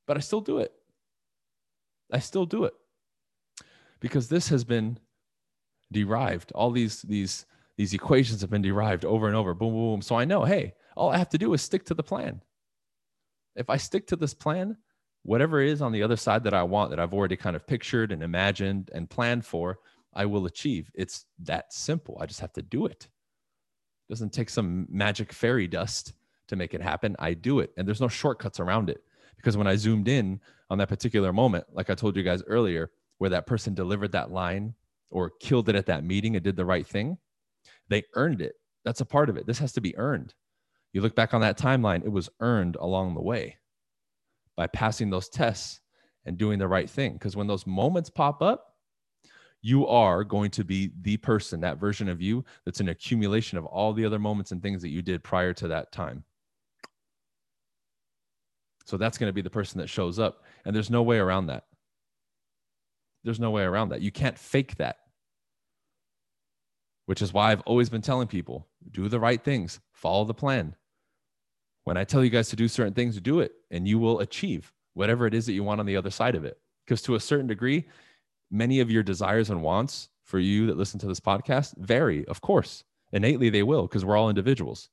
But 0.05 0.17
I 0.17 0.19
still 0.19 0.41
do 0.41 0.59
it. 0.59 0.73
I 2.11 2.19
still 2.19 2.45
do 2.45 2.65
it. 2.65 2.73
Because 3.99 4.27
this 4.27 4.49
has 4.49 4.63
been 4.63 4.99
derived. 5.91 6.51
All 6.53 6.71
these 6.71 7.01
these 7.03 7.45
these 7.77 7.93
equations 7.93 8.41
have 8.41 8.49
been 8.49 8.61
derived 8.61 9.05
over 9.05 9.27
and 9.27 9.35
over. 9.35 9.53
Boom, 9.53 9.73
boom, 9.73 9.91
boom. 9.93 10.01
So 10.01 10.15
I 10.15 10.25
know, 10.25 10.43
hey, 10.43 10.73
all 10.95 11.09
I 11.09 11.17
have 11.17 11.29
to 11.29 11.37
do 11.37 11.53
is 11.53 11.61
stick 11.61 11.85
to 11.85 11.93
the 11.93 12.03
plan. 12.03 12.41
If 13.55 13.69
I 13.69 13.77
stick 13.77 14.07
to 14.07 14.15
this 14.15 14.33
plan, 14.33 14.77
whatever 15.23 15.61
is 15.61 15.81
on 15.81 15.91
the 15.91 16.03
other 16.03 16.15
side 16.15 16.43
that 16.43 16.53
I 16.53 16.63
want, 16.63 16.89
that 16.91 16.99
I've 16.99 17.13
already 17.13 17.35
kind 17.35 17.55
of 17.55 17.65
pictured 17.65 18.11
and 18.11 18.21
imagined 18.21 18.91
and 18.93 19.09
planned 19.09 19.45
for, 19.45 19.79
I 20.13 20.25
will 20.25 20.45
achieve. 20.45 20.91
It's 20.93 21.25
that 21.39 21.73
simple. 21.73 22.17
I 22.21 22.25
just 22.25 22.39
have 22.39 22.53
to 22.53 22.61
do 22.61 22.85
it. 22.85 23.07
It 24.07 24.13
doesn't 24.13 24.33
take 24.33 24.49
some 24.49 24.87
magic 24.89 25.33
fairy 25.33 25.67
dust 25.67 26.13
to 26.47 26.55
make 26.55 26.73
it 26.73 26.81
happen. 26.81 27.15
I 27.19 27.33
do 27.33 27.59
it. 27.59 27.71
And 27.75 27.87
there's 27.87 28.01
no 28.01 28.07
shortcuts 28.07 28.59
around 28.59 28.89
it. 28.89 29.03
Because 29.35 29.57
when 29.57 29.67
I 29.67 29.75
zoomed 29.75 30.07
in 30.07 30.39
on 30.69 30.77
that 30.77 30.89
particular 30.89 31.33
moment, 31.33 31.65
like 31.71 31.89
I 31.89 31.95
told 31.95 32.15
you 32.15 32.23
guys 32.23 32.43
earlier, 32.47 32.91
where 33.17 33.29
that 33.29 33.47
person 33.47 33.73
delivered 33.73 34.11
that 34.11 34.31
line 34.31 34.73
or 35.09 35.31
killed 35.39 35.69
it 35.69 35.75
at 35.75 35.85
that 35.87 36.03
meeting 36.03 36.35
and 36.35 36.43
did 36.43 36.55
the 36.55 36.65
right 36.65 36.85
thing, 36.85 37.17
they 37.89 38.03
earned 38.15 38.41
it. 38.41 38.55
That's 38.83 39.01
a 39.01 39.05
part 39.05 39.29
of 39.29 39.37
it. 39.37 39.47
This 39.47 39.59
has 39.59 39.73
to 39.73 39.81
be 39.81 39.97
earned. 39.97 40.33
You 40.95 41.01
look 41.01 41.13
back 41.13 41.33
on 41.33 41.41
that 41.41 41.57
timeline, 41.57 42.05
it 42.05 42.11
was 42.11 42.29
earned 42.39 42.77
along 42.77 43.15
the 43.15 43.21
way 43.21 43.57
by 44.55 44.67
passing 44.67 45.09
those 45.09 45.27
tests 45.27 45.81
and 46.23 46.37
doing 46.37 46.57
the 46.57 46.69
right 46.69 46.89
thing. 46.89 47.11
Because 47.11 47.35
when 47.35 47.47
those 47.47 47.67
moments 47.67 48.09
pop 48.09 48.41
up, 48.41 48.75
you 49.61 49.85
are 49.87 50.23
going 50.23 50.51
to 50.51 50.63
be 50.63 50.93
the 51.01 51.17
person, 51.17 51.59
that 51.59 51.79
version 51.81 52.07
of 52.07 52.21
you 52.21 52.45
that's 52.63 52.79
an 52.79 52.87
accumulation 52.87 53.57
of 53.57 53.65
all 53.65 53.91
the 53.91 54.05
other 54.05 54.19
moments 54.19 54.53
and 54.53 54.63
things 54.63 54.81
that 54.83 54.87
you 54.87 55.01
did 55.01 55.21
prior 55.21 55.51
to 55.55 55.67
that 55.67 55.91
time. 55.91 56.23
So 58.85 58.95
that's 58.95 59.17
going 59.17 59.27
to 59.29 59.33
be 59.33 59.41
the 59.41 59.49
person 59.49 59.81
that 59.81 59.89
shows 59.89 60.17
up. 60.17 60.45
And 60.63 60.73
there's 60.73 60.89
no 60.89 61.03
way 61.03 61.17
around 61.17 61.47
that. 61.47 61.65
There's 63.25 63.41
no 63.41 63.51
way 63.51 63.63
around 63.63 63.89
that. 63.89 63.99
You 63.99 64.13
can't 64.13 64.39
fake 64.39 64.77
that. 64.77 64.95
Which 67.05 67.21
is 67.21 67.33
why 67.33 67.51
I've 67.51 67.63
always 67.65 67.89
been 67.89 68.01
telling 68.01 68.29
people 68.29 68.65
do 68.91 69.09
the 69.09 69.19
right 69.19 69.43
things, 69.43 69.81
follow 69.91 70.23
the 70.23 70.33
plan. 70.33 70.73
When 71.85 71.97
I 71.97 72.03
tell 72.03 72.23
you 72.23 72.31
guys 72.31 72.49
to 72.49 72.55
do 72.55 72.67
certain 72.67 72.93
things, 72.93 73.21
do 73.21 73.39
it, 73.39 73.53
and 73.71 73.87
you 73.87 73.99
will 73.99 74.19
achieve 74.19 74.73
whatever 74.95 75.27
it 75.27 75.33
is 75.33 75.45
that 75.45 75.53
you 75.53 75.63
want 75.63 75.79
on 75.79 75.85
the 75.85 75.95
other 75.95 76.09
side 76.09 76.35
of 76.35 76.43
it. 76.43 76.59
Because 76.83 77.01
to 77.03 77.15
a 77.15 77.19
certain 77.19 77.47
degree, 77.47 77.85
many 78.51 78.79
of 78.79 78.91
your 78.91 79.03
desires 79.03 79.49
and 79.49 79.61
wants 79.61 80.09
for 80.23 80.39
you 80.39 80.65
that 80.67 80.77
listen 80.77 80.99
to 80.99 81.07
this 81.07 81.19
podcast 81.19 81.77
vary, 81.77 82.25
of 82.25 82.41
course. 82.41 82.83
Innately, 83.11 83.49
they 83.49 83.63
will, 83.63 83.83
because 83.83 84.03
we're 84.03 84.17
all 84.17 84.29
individuals. 84.29 84.89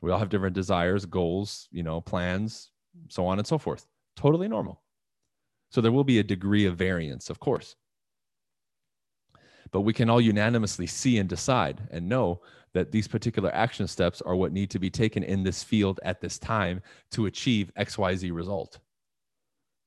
We 0.00 0.10
all 0.10 0.18
have 0.18 0.28
different 0.28 0.54
desires, 0.54 1.06
goals, 1.06 1.68
you 1.70 1.84
know, 1.84 2.00
plans, 2.00 2.70
so 3.08 3.26
on 3.26 3.38
and 3.38 3.46
so 3.46 3.58
forth. 3.58 3.86
Totally 4.16 4.48
normal. 4.48 4.82
So 5.70 5.80
there 5.80 5.92
will 5.92 6.04
be 6.04 6.18
a 6.18 6.24
degree 6.24 6.66
of 6.66 6.76
variance, 6.76 7.30
of 7.30 7.38
course. 7.38 7.76
But 9.72 9.82
we 9.82 9.92
can 9.92 10.08
all 10.08 10.20
unanimously 10.20 10.86
see 10.86 11.18
and 11.18 11.28
decide 11.28 11.86
and 11.90 12.08
know 12.08 12.40
that 12.72 12.92
these 12.92 13.08
particular 13.08 13.54
action 13.54 13.86
steps 13.86 14.20
are 14.22 14.36
what 14.36 14.52
need 14.52 14.70
to 14.70 14.78
be 14.78 14.90
taken 14.90 15.22
in 15.22 15.42
this 15.42 15.62
field 15.62 15.98
at 16.02 16.20
this 16.20 16.38
time 16.38 16.80
to 17.10 17.26
achieve 17.26 17.72
xyz 17.78 18.32
result 18.32 18.78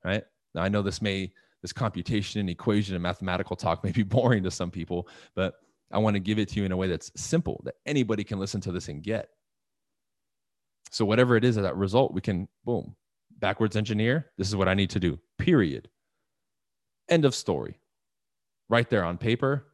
right? 0.04 0.24
Now 0.56 0.64
i 0.64 0.70
know 0.70 0.82
this 0.82 1.02
may 1.02 1.32
this 1.62 1.74
computation 1.74 2.40
and 2.40 2.50
equation 2.50 2.96
and 2.96 3.04
mathematical 3.04 3.56
talk 3.56 3.84
may 3.84 3.92
be 3.92 4.04
boring 4.04 4.44
to 4.44 4.52
some 4.52 4.72
people 4.72 5.08
but 5.36 5.56
i 5.92 5.98
want 5.98 6.16
to 6.16 6.20
give 6.20 6.40
it 6.40 6.50
to 6.50 6.60
you 6.60 6.66
in 6.66 6.72
a 6.72 6.78
way 6.78 6.88
that's 6.88 7.12
simple 7.16 7.62
that 7.66 7.76
anybody 7.86 8.24
can 8.24 8.40
listen 8.40 8.62
to 8.62 8.72
this 8.72 8.88
and 8.88 9.04
get. 9.04 9.30
So 10.92 11.06
whatever 11.06 11.36
it 11.36 11.44
is 11.44 11.56
that 11.56 11.76
result 11.76 12.14
we 12.14 12.22
can 12.22 12.48
boom 12.66 12.96
backwards 13.38 13.76
engineer 13.76 14.32
this 14.38 14.48
is 14.50 14.56
what 14.56 14.68
i 14.68 14.74
need 14.74 14.90
to 14.92 15.00
do 15.00 15.20
period. 15.40 15.90
End 17.10 17.26
of 17.26 17.34
story. 17.34 17.80
Right 18.70 18.88
there 18.88 19.04
on 19.04 19.18
paper 19.18 19.66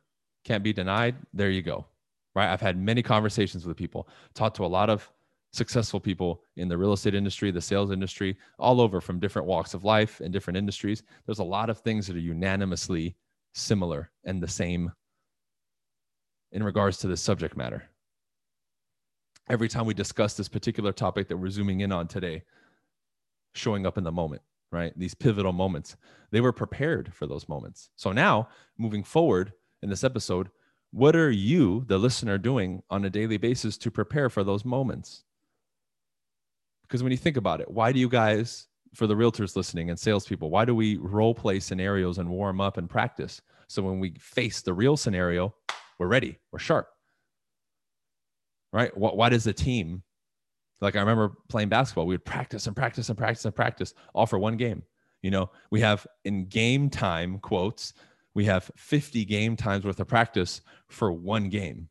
can't 0.45 0.63
be 0.63 0.71
denied 0.71 1.15
there 1.33 1.49
you 1.49 1.61
go 1.61 1.85
right 2.35 2.51
i've 2.51 2.61
had 2.61 2.77
many 2.77 3.01
conversations 3.01 3.65
with 3.65 3.75
people 3.75 4.07
talked 4.33 4.55
to 4.55 4.65
a 4.65 4.67
lot 4.67 4.89
of 4.89 5.09
successful 5.51 5.99
people 5.99 6.41
in 6.55 6.67
the 6.67 6.77
real 6.77 6.93
estate 6.93 7.15
industry 7.15 7.51
the 7.51 7.61
sales 7.61 7.91
industry 7.91 8.37
all 8.59 8.79
over 8.79 9.01
from 9.01 9.19
different 9.19 9.47
walks 9.47 9.73
of 9.73 9.83
life 9.83 10.21
and 10.21 10.31
different 10.31 10.55
industries 10.55 11.03
there's 11.25 11.39
a 11.39 11.43
lot 11.43 11.69
of 11.69 11.79
things 11.79 12.07
that 12.07 12.15
are 12.15 12.19
unanimously 12.19 13.15
similar 13.53 14.11
and 14.23 14.41
the 14.41 14.47
same 14.47 14.91
in 16.51 16.63
regards 16.63 16.97
to 16.97 17.07
the 17.07 17.17
subject 17.17 17.57
matter 17.57 17.89
every 19.49 19.67
time 19.67 19.85
we 19.85 19.93
discuss 19.93 20.35
this 20.35 20.47
particular 20.47 20.91
topic 20.91 21.27
that 21.27 21.37
we're 21.37 21.49
zooming 21.49 21.81
in 21.81 21.91
on 21.91 22.07
today 22.07 22.43
showing 23.53 23.85
up 23.85 23.97
in 23.97 24.03
the 24.03 24.11
moment 24.11 24.41
right? 24.71 24.93
These 24.97 25.13
pivotal 25.13 25.53
moments. 25.53 25.95
They 26.31 26.41
were 26.41 26.51
prepared 26.51 27.13
for 27.13 27.27
those 27.27 27.47
moments. 27.47 27.89
So 27.95 28.11
now, 28.11 28.49
moving 28.77 29.03
forward 29.03 29.53
in 29.85 29.89
this 29.89 30.03
episode, 30.03 30.49
what 30.91 31.15
are 31.15 31.31
you, 31.31 31.85
the 31.87 31.97
listener, 31.97 32.37
doing 32.37 32.81
on 32.89 33.05
a 33.05 33.09
daily 33.09 33.37
basis 33.37 33.77
to 33.77 33.91
prepare 33.91 34.29
for 34.29 34.43
those 34.43 34.65
moments? 34.65 35.23
Because 36.81 37.03
when 37.03 37.11
you 37.11 37.17
think 37.17 37.37
about 37.37 37.61
it, 37.61 37.69
why 37.69 37.91
do 37.91 37.99
you 37.99 38.09
guys, 38.09 38.67
for 38.93 39.07
the 39.07 39.15
realtors 39.15 39.55
listening 39.55 39.89
and 39.89 39.99
salespeople, 39.99 40.49
why 40.49 40.65
do 40.65 40.73
we 40.73 40.97
role 40.97 41.35
play 41.35 41.59
scenarios 41.59 42.17
and 42.17 42.27
warm 42.27 42.59
up 42.59 42.77
and 42.77 42.89
practice? 42.89 43.41
So 43.67 43.83
when 43.83 43.99
we 43.99 44.15
face 44.19 44.61
the 44.61 44.73
real 44.73 44.97
scenario, 44.97 45.53
we're 45.99 46.07
ready, 46.07 46.39
we're 46.51 46.59
sharp. 46.59 46.87
Right? 48.73 48.95
Why 48.97 49.29
does 49.29 49.47
a 49.47 49.53
team 49.53 50.03
like 50.81 50.95
I 50.95 50.99
remember 50.99 51.33
playing 51.47 51.69
basketball, 51.69 52.05
we 52.05 52.15
would 52.15 52.25
practice 52.25 52.67
and 52.67 52.75
practice 52.75 53.09
and 53.09 53.17
practice 53.17 53.45
and 53.45 53.55
practice 53.55 53.93
all 54.13 54.25
for 54.25 54.39
one 54.39 54.57
game. 54.57 54.83
You 55.21 55.31
know, 55.31 55.49
we 55.71 55.81
have 55.81 56.05
in 56.25 56.45
game 56.45 56.89
time 56.89 57.39
quotes, 57.39 57.93
we 58.35 58.45
have 58.45 58.69
50 58.75 59.25
game 59.25 59.55
times 59.55 59.85
worth 59.85 59.99
of 59.99 60.07
practice 60.07 60.61
for 60.87 61.11
one 61.11 61.49
game. 61.49 61.89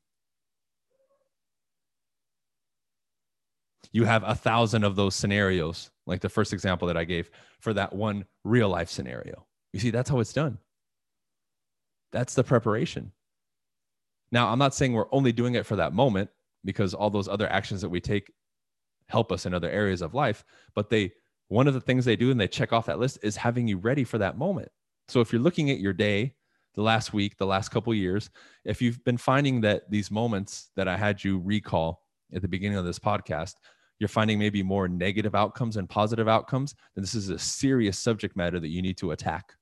You 3.93 4.05
have 4.05 4.25
a 4.25 4.35
thousand 4.35 4.85
of 4.85 4.97
those 4.97 5.15
scenarios, 5.15 5.91
like 6.07 6.21
the 6.21 6.29
first 6.29 6.53
example 6.53 6.89
that 6.89 6.97
I 6.97 7.05
gave 7.05 7.31
for 7.61 7.73
that 7.75 7.93
one 7.93 8.25
real 8.45 8.69
life 8.69 8.91
scenario. 8.91 9.47
You 9.73 9.81
see, 9.81 9.91
that's 9.91 10.11
how 10.11 10.21
it's 10.21 10.33
done. 10.33 10.59
That's 12.13 12.35
the 12.35 12.45
preparation. 12.45 13.13
Now, 14.31 14.49
I'm 14.49 14.59
not 14.59 14.75
saying 14.75 14.93
we're 14.93 15.13
only 15.13 15.33
doing 15.33 15.55
it 15.55 15.67
for 15.67 15.77
that 15.77 15.93
moment 15.93 16.31
because 16.65 16.95
all 16.95 17.11
those 17.11 17.29
other 17.29 17.51
actions 17.51 17.81
that 17.81 17.89
we 17.89 18.01
take 18.01 18.33
help 19.09 19.31
us 19.33 19.47
in 19.47 19.55
other 19.55 19.71
areas 19.71 20.01
of 20.01 20.15
life 20.15 20.45
but 20.75 20.89
they 20.89 21.13
one 21.49 21.69
of 21.69 21.75
the 21.75 21.81
things 21.81 22.05
they 22.05 22.17
do 22.17 22.31
and 22.31 22.41
they 22.41 22.49
check 22.49 22.73
off 22.73 22.87
that 22.87 22.99
list 22.99 23.19
is 23.23 23.37
having 23.37 23.69
you 23.69 23.77
ready 23.77 24.03
for 24.03 24.19
that 24.19 24.39
moment 24.39 24.71
so 25.09 25.21
if 25.21 25.33
you're 25.33 25.43
looking 25.43 25.71
at 25.71 25.81
your 25.81 25.93
day 25.93 26.35
the 26.75 26.83
last 26.83 27.13
week 27.13 27.37
the 27.37 27.47
last 27.47 27.71
couple 27.71 27.95
years 27.95 28.31
if 28.65 28.83
you've 28.83 29.03
been 29.05 29.17
finding 29.17 29.61
that 29.61 29.91
these 29.91 30.11
moments 30.11 30.71
that 30.77 30.89
i 30.89 30.97
had 30.97 31.23
you 31.23 31.39
recall 31.41 32.03
at 32.35 32.43
the 32.43 32.49
beginning 32.49 32.79
of 32.79 32.85
this 32.85 32.99
podcast 32.99 33.55
you're 34.01 34.09
finding 34.09 34.39
maybe 34.39 34.63
more 34.63 34.89
negative 34.89 35.35
outcomes 35.35 35.77
and 35.77 35.89
positive 35.89 36.29
outcomes 36.29 36.75
then 36.95 37.03
this 37.03 37.15
is 37.15 37.29
a 37.29 37.39
serious 37.39 37.99
subject 37.99 38.37
matter 38.37 38.59
that 38.59 38.69
you 38.69 38.83
need 38.83 38.97
to 38.97 39.13
attack 39.13 39.55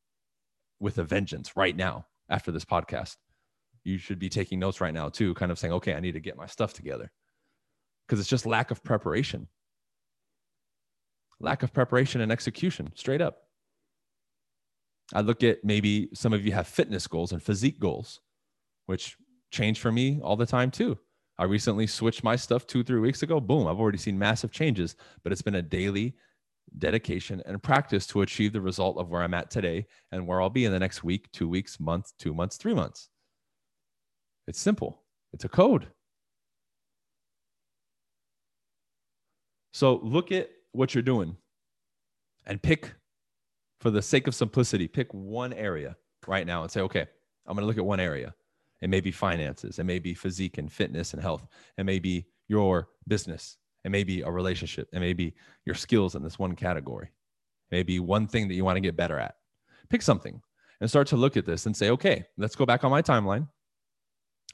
with 0.81 0.99
a 0.99 1.05
vengeance 1.05 1.57
right 1.57 1.77
now 1.77 2.07
after 2.29 2.51
this 2.51 2.65
podcast 2.65 3.17
you 3.85 3.99
should 3.99 4.19
be 4.19 4.29
taking 4.29 4.59
notes 4.59 4.81
right 4.81 4.95
now 4.95 5.09
too 5.09 5.35
kind 5.35 5.53
of 5.53 5.59
saying 5.59 5.73
okay 5.73 5.95
i 5.95 6.01
need 6.01 6.13
to 6.13 6.21
get 6.21 6.37
my 6.37 6.47
stuff 6.47 6.73
together 6.73 7.11
because 8.07 8.21
it's 8.21 8.29
just 8.29 8.45
lack 8.45 8.71
of 8.71 8.83
preparation. 8.85 9.49
Lack 11.41 11.63
of 11.63 11.73
preparation 11.73 12.21
and 12.21 12.31
execution, 12.31 12.93
straight 12.95 13.21
up. 13.23 13.42
I 15.13 15.21
look 15.21 15.43
at 15.43 15.65
maybe 15.65 16.09
some 16.15 16.33
of 16.33 16.45
you 16.45 16.53
have 16.53 16.67
fitness 16.67 17.07
goals 17.07 17.33
and 17.33 17.43
physique 17.43 17.79
goals, 17.79 18.21
which 18.87 19.17
change 19.51 19.81
for 19.81 19.93
me 19.93 20.21
all 20.23 20.37
the 20.37 20.47
time 20.47 20.71
too. 20.71 20.99
I 21.39 21.45
recently 21.45 21.87
switched 21.87 22.25
my 22.25 22.37
stuff 22.37 22.67
two, 22.67 22.85
three 22.85 23.01
weeks 23.01 23.23
ago. 23.23 23.41
Boom, 23.41 23.67
I've 23.67 23.81
already 23.81 23.99
seen 23.99 24.19
massive 24.19 24.53
changes, 24.53 24.97
but 25.23 25.33
it's 25.33 25.43
been 25.43 25.57
a 25.57 25.63
daily 25.63 26.15
dedication 26.79 27.43
and 27.47 27.63
practice 27.63 28.07
to 28.07 28.23
achieve 28.23 28.53
the 28.53 28.61
result 28.61 28.97
of 28.97 29.11
where 29.11 29.23
I'm 29.23 29.35
at 29.35 29.51
today 29.51 29.87
and 30.13 30.27
where 30.27 30.41
I'll 30.41 30.51
be 30.51 30.65
in 30.65 30.73
the 30.73 30.79
next 30.79 31.05
week, 31.05 31.31
two 31.33 31.49
weeks, 31.49 31.81
month, 31.81 32.13
two 32.19 32.33
months, 32.33 32.57
three 32.57 32.75
months. 32.75 33.09
It's 34.47 34.61
simple, 34.61 35.03
it's 35.33 35.45
a 35.45 35.49
code. 35.49 35.89
So 39.73 40.01
look 40.03 40.33
at 40.33 40.51
what 40.73 40.95
you're 40.95 41.03
doing 41.03 41.37
and 42.47 42.63
pick, 42.63 42.93
for 43.83 43.91
the 43.91 44.01
sake 44.01 44.29
of 44.29 44.35
simplicity, 44.35 44.87
pick 44.87 45.13
one 45.13 45.53
area 45.53 45.97
right 46.29 46.47
now 46.47 46.63
and 46.63 46.71
say, 46.71 46.81
okay, 46.83 47.05
I'm 47.47 47.57
going 47.57 47.63
to 47.63 47.67
look 47.67 47.79
at 47.79 47.85
one 47.85 47.99
area. 47.99 48.33
It 48.81 48.91
may 48.91 49.01
be 49.01 49.11
finances, 49.11 49.81
it 49.81 49.85
may 49.85 49.99
be 49.99 50.15
physique 50.15 50.59
and 50.59 50.71
fitness 50.71 51.13
and 51.13 51.23
health, 51.23 51.47
it 51.77 51.85
may 51.85 51.99
be 51.99 52.27
your 52.49 52.89
business, 53.09 53.57
it 53.85 53.91
may 53.91 54.05
be 54.05 54.23
a 54.23 54.31
relationship, 54.31 54.89
it 54.93 55.01
may 55.01 55.13
be 55.13 55.35
your 55.67 55.75
skills 55.75 56.15
in 56.15 56.23
this 56.23 56.39
one 56.39 56.55
category, 56.55 57.11
maybe 57.73 57.99
one 57.99 58.29
thing 58.29 58.49
that 58.49 58.55
you 58.55 58.65
want 58.65 58.77
to 58.77 58.81
get 58.81 58.97
better 58.97 59.19
at. 59.19 59.37
Pick 59.89 60.03
something 60.03 60.41
and 60.81 60.89
start 60.89 61.09
to 61.09 61.17
look 61.17 61.37
at 61.37 61.45
this 61.45 61.67
and 61.67 61.77
say, 61.77 61.91
okay, 61.91 62.25
let's 62.39 62.57
go 62.57 62.65
back 62.65 62.85
on 62.85 62.91
my 62.91 63.03
timeline 63.03 63.49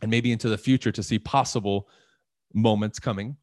and 0.00 0.10
maybe 0.10 0.32
into 0.32 0.48
the 0.48 0.58
future 0.58 0.92
to 0.92 1.02
see 1.02 1.18
possible 1.18 1.88
moments 2.54 2.98
coming 2.98 3.36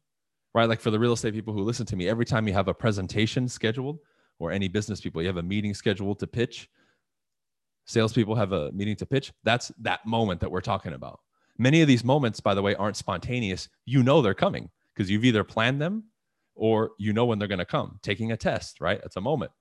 right? 0.54 0.70
Like 0.70 0.80
for 0.80 0.90
the 0.90 0.98
real 0.98 1.12
estate 1.12 1.34
people 1.34 1.52
who 1.52 1.60
listen 1.60 1.84
to 1.84 1.96
me, 1.96 2.08
every 2.08 2.24
time 2.24 2.48
you 2.48 2.54
have 2.54 2.66
a 2.66 2.72
presentation 2.72 3.46
scheduled 3.46 3.98
or 4.38 4.52
any 4.52 4.68
business 4.68 5.00
people, 5.00 5.22
you 5.22 5.28
have 5.28 5.36
a 5.36 5.42
meeting 5.42 5.74
scheduled 5.74 6.18
to 6.20 6.26
pitch, 6.26 6.68
salespeople 7.86 8.34
have 8.34 8.52
a 8.52 8.70
meeting 8.72 8.96
to 8.96 9.06
pitch. 9.06 9.32
That's 9.44 9.72
that 9.80 10.04
moment 10.06 10.40
that 10.40 10.50
we're 10.50 10.60
talking 10.60 10.92
about. 10.92 11.20
Many 11.58 11.80
of 11.80 11.88
these 11.88 12.04
moments, 12.04 12.40
by 12.40 12.54
the 12.54 12.62
way, 12.62 12.74
aren't 12.74 12.96
spontaneous. 12.96 13.68
You 13.86 14.02
know 14.02 14.20
they're 14.20 14.34
coming 14.34 14.68
because 14.94 15.10
you've 15.10 15.24
either 15.24 15.44
planned 15.44 15.80
them 15.80 16.04
or 16.54 16.92
you 16.98 17.12
know 17.12 17.24
when 17.24 17.38
they're 17.38 17.48
going 17.48 17.58
to 17.58 17.64
come. 17.64 17.98
Taking 18.02 18.32
a 18.32 18.36
test, 18.36 18.80
right? 18.80 19.00
It's 19.04 19.16
a 19.16 19.20
moment. 19.20 19.52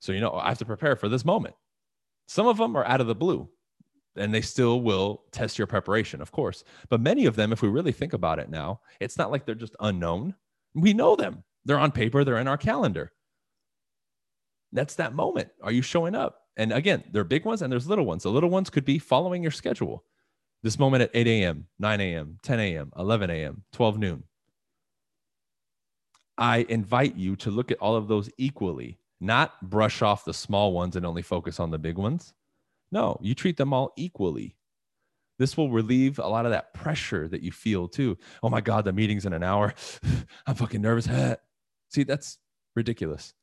So, 0.00 0.12
you 0.12 0.20
know, 0.20 0.32
I 0.32 0.48
have 0.48 0.58
to 0.58 0.64
prepare 0.64 0.96
for 0.96 1.08
this 1.08 1.24
moment. 1.24 1.54
Some 2.26 2.46
of 2.46 2.56
them 2.56 2.76
are 2.76 2.86
out 2.86 3.00
of 3.00 3.06
the 3.06 3.14
blue 3.14 3.48
and 4.16 4.34
they 4.34 4.40
still 4.40 4.80
will 4.80 5.24
test 5.32 5.58
your 5.58 5.66
preparation, 5.66 6.20
of 6.20 6.32
course. 6.32 6.64
But 6.88 7.00
many 7.00 7.26
of 7.26 7.36
them, 7.36 7.52
if 7.52 7.62
we 7.62 7.68
really 7.68 7.92
think 7.92 8.12
about 8.12 8.38
it 8.38 8.50
now, 8.50 8.80
it's 9.00 9.16
not 9.16 9.30
like 9.30 9.46
they're 9.46 9.54
just 9.54 9.76
unknown. 9.80 10.34
We 10.74 10.92
know 10.92 11.16
them. 11.16 11.44
They're 11.64 11.78
on 11.78 11.92
paper, 11.92 12.24
they're 12.24 12.38
in 12.38 12.48
our 12.48 12.56
calendar. 12.56 13.12
That's 14.72 14.96
that 14.96 15.14
moment. 15.14 15.48
Are 15.62 15.72
you 15.72 15.82
showing 15.82 16.14
up? 16.14 16.42
And 16.56 16.72
again, 16.72 17.04
there 17.12 17.22
are 17.22 17.24
big 17.24 17.44
ones 17.44 17.62
and 17.62 17.72
there's 17.72 17.86
little 17.86 18.04
ones. 18.04 18.24
The 18.24 18.30
little 18.30 18.50
ones 18.50 18.70
could 18.70 18.84
be 18.84 18.98
following 18.98 19.42
your 19.42 19.52
schedule. 19.52 20.04
This 20.62 20.78
moment 20.78 21.02
at 21.02 21.10
8 21.14 21.26
a.m., 21.26 21.66
9 21.78 22.00
a.m., 22.00 22.38
10 22.42 22.60
a.m., 22.60 22.92
11 22.96 23.30
a.m., 23.30 23.62
12 23.72 23.98
noon. 23.98 24.24
I 26.36 26.66
invite 26.68 27.16
you 27.16 27.36
to 27.36 27.50
look 27.50 27.70
at 27.70 27.78
all 27.78 27.96
of 27.96 28.08
those 28.08 28.28
equally, 28.38 28.98
not 29.20 29.70
brush 29.70 30.02
off 30.02 30.24
the 30.24 30.34
small 30.34 30.72
ones 30.72 30.96
and 30.96 31.06
only 31.06 31.22
focus 31.22 31.60
on 31.60 31.70
the 31.70 31.78
big 31.78 31.96
ones. 31.96 32.34
No, 32.90 33.18
you 33.20 33.34
treat 33.34 33.56
them 33.56 33.72
all 33.72 33.92
equally. 33.96 34.56
This 35.38 35.56
will 35.56 35.70
relieve 35.70 36.18
a 36.18 36.26
lot 36.26 36.46
of 36.46 36.50
that 36.50 36.74
pressure 36.74 37.28
that 37.28 37.42
you 37.42 37.52
feel 37.52 37.86
too. 37.86 38.18
Oh 38.42 38.48
my 38.48 38.60
God, 38.60 38.84
the 38.84 38.92
meeting's 38.92 39.26
in 39.26 39.32
an 39.32 39.44
hour. 39.44 39.74
I'm 40.46 40.56
fucking 40.56 40.82
nervous. 40.82 41.08
See, 41.90 42.02
that's 42.02 42.38
ridiculous. 42.74 43.34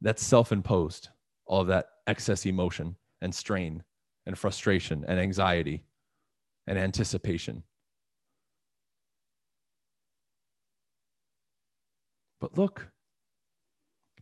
That's 0.00 0.24
self 0.24 0.52
imposed, 0.52 1.08
all 1.46 1.62
of 1.62 1.68
that 1.68 1.86
excess 2.06 2.46
emotion 2.46 2.96
and 3.20 3.34
strain 3.34 3.82
and 4.26 4.38
frustration 4.38 5.04
and 5.08 5.18
anxiety 5.18 5.84
and 6.66 6.78
anticipation. 6.78 7.62
But 12.40 12.56
look, 12.56 12.88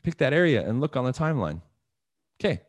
pick 0.02 0.16
that 0.18 0.32
area 0.32 0.66
and 0.66 0.80
look 0.80 0.96
on 0.96 1.04
the 1.04 1.12
timeline. 1.12 1.60
Okay, 2.40 2.62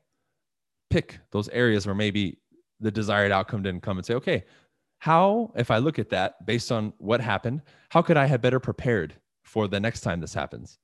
pick 0.90 1.20
those 1.32 1.50
areas 1.50 1.86
where 1.86 1.96
maybe 1.96 2.40
the 2.80 2.92
desired 2.92 3.32
outcome 3.32 3.64
didn't 3.64 3.84
come 3.84 3.98
and 3.98 4.06
say, 4.06 4.16
okay, 4.16 4.44
how, 5.00 5.52
if 5.56 5.72
I 5.72 5.78
look 5.78 6.00
at 6.00 6.10
that 6.10 6.46
based 6.46 6.72
on 6.72 6.94
what 6.98 7.22
happened, 7.22 7.62
how 7.90 8.02
could 8.02 8.18
I 8.18 8.26
have 8.26 8.42
better 8.42 8.60
prepared 8.60 9.14
for 9.44 9.68
the 9.68 9.80
next 9.80 10.02
time 10.02 10.20
this 10.20 10.34
happens? 10.34 10.80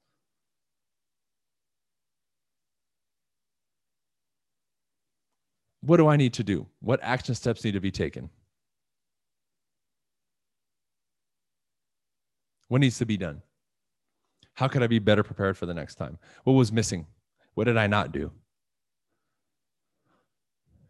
What 5.85 5.97
do 5.97 6.07
I 6.07 6.15
need 6.15 6.33
to 6.33 6.43
do? 6.43 6.65
What 6.79 7.01
action 7.03 7.35
steps 7.35 7.63
need 7.63 7.73
to 7.73 7.81
be 7.81 7.91
taken? 7.91 8.29
What 12.69 12.79
needs 12.79 12.97
to 12.99 13.05
be 13.05 13.17
done? 13.17 13.41
How 14.53 14.69
could 14.69 14.81
I 14.81 14.87
be 14.87 14.99
better 14.99 15.23
prepared 15.23 15.57
for 15.57 15.65
the 15.65 15.73
next 15.73 15.95
time? 15.95 16.17
What 16.45 16.53
was 16.53 16.71
missing? 16.71 17.05
What 17.55 17.65
did 17.65 17.75
I 17.75 17.87
not 17.87 18.13
do? 18.13 18.31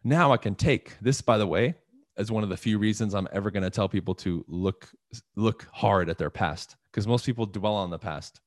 Now 0.04 0.32
I 0.32 0.36
can 0.36 0.54
take 0.54 0.96
this, 1.00 1.20
by 1.20 1.38
the 1.38 1.46
way, 1.46 1.74
as 2.16 2.30
one 2.30 2.44
of 2.44 2.48
the 2.48 2.56
few 2.56 2.78
reasons 2.78 3.14
I'm 3.14 3.28
ever 3.32 3.50
going 3.50 3.64
to 3.64 3.70
tell 3.70 3.88
people 3.88 4.14
to 4.16 4.44
look 4.46 4.90
look 5.34 5.66
hard 5.72 6.08
at 6.08 6.18
their 6.18 6.30
past 6.30 6.76
because 6.90 7.08
most 7.08 7.26
people 7.26 7.46
dwell 7.46 7.74
on 7.74 7.90
the 7.90 7.98
past. 7.98 8.40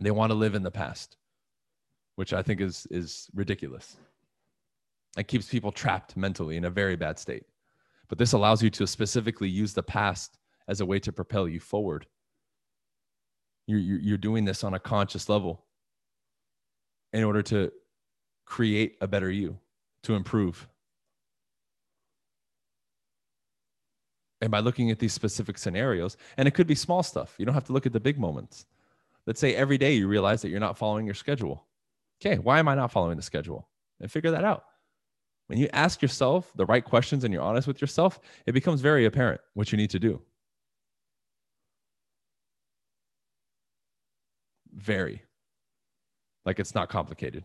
They 0.00 0.10
want 0.10 0.30
to 0.30 0.34
live 0.34 0.56
in 0.56 0.62
the 0.64 0.70
past, 0.70 1.18
which 2.16 2.32
I 2.32 2.42
think 2.42 2.60
is 2.60 2.86
is 2.90 3.28
ridiculous. 3.32 3.96
It 5.16 5.28
keeps 5.28 5.48
people 5.48 5.72
trapped 5.72 6.16
mentally 6.16 6.56
in 6.56 6.64
a 6.64 6.70
very 6.70 6.96
bad 6.96 7.18
state. 7.18 7.44
But 8.08 8.18
this 8.18 8.32
allows 8.32 8.62
you 8.62 8.70
to 8.70 8.86
specifically 8.86 9.48
use 9.48 9.72
the 9.72 9.82
past 9.82 10.38
as 10.68 10.80
a 10.80 10.86
way 10.86 10.98
to 11.00 11.12
propel 11.12 11.48
you 11.48 11.60
forward. 11.60 12.06
You're, 13.66 13.78
you're 13.78 14.18
doing 14.18 14.44
this 14.44 14.64
on 14.64 14.74
a 14.74 14.80
conscious 14.80 15.28
level 15.28 15.64
in 17.12 17.24
order 17.24 17.42
to 17.42 17.72
create 18.46 18.96
a 19.00 19.06
better 19.06 19.30
you, 19.30 19.58
to 20.02 20.14
improve. 20.14 20.68
And 24.40 24.50
by 24.50 24.60
looking 24.60 24.90
at 24.90 24.98
these 24.98 25.12
specific 25.12 25.58
scenarios, 25.58 26.16
and 26.36 26.48
it 26.48 26.52
could 26.52 26.66
be 26.66 26.74
small 26.74 27.02
stuff, 27.02 27.34
you 27.38 27.44
don't 27.44 27.54
have 27.54 27.66
to 27.66 27.72
look 27.72 27.86
at 27.86 27.92
the 27.92 28.00
big 28.00 28.18
moments. 28.18 28.66
Let's 29.26 29.40
say 29.40 29.54
every 29.54 29.78
day 29.78 29.94
you 29.94 30.08
realize 30.08 30.42
that 30.42 30.48
you're 30.48 30.60
not 30.60 30.78
following 30.78 31.04
your 31.04 31.14
schedule. 31.14 31.66
Okay, 32.20 32.38
why 32.38 32.58
am 32.58 32.68
I 32.68 32.74
not 32.74 32.90
following 32.90 33.16
the 33.16 33.22
schedule? 33.22 33.68
And 34.00 34.10
figure 34.10 34.30
that 34.30 34.44
out. 34.44 34.64
When 35.50 35.58
you 35.58 35.68
ask 35.72 36.00
yourself 36.00 36.52
the 36.54 36.64
right 36.64 36.84
questions 36.84 37.24
and 37.24 37.34
you're 37.34 37.42
honest 37.42 37.66
with 37.66 37.80
yourself, 37.80 38.20
it 38.46 38.52
becomes 38.52 38.80
very 38.80 39.06
apparent 39.06 39.40
what 39.54 39.72
you 39.72 39.78
need 39.78 39.90
to 39.90 39.98
do. 39.98 40.22
Very. 44.72 45.24
Like 46.44 46.60
it's 46.60 46.72
not 46.72 46.88
complicated. 46.88 47.42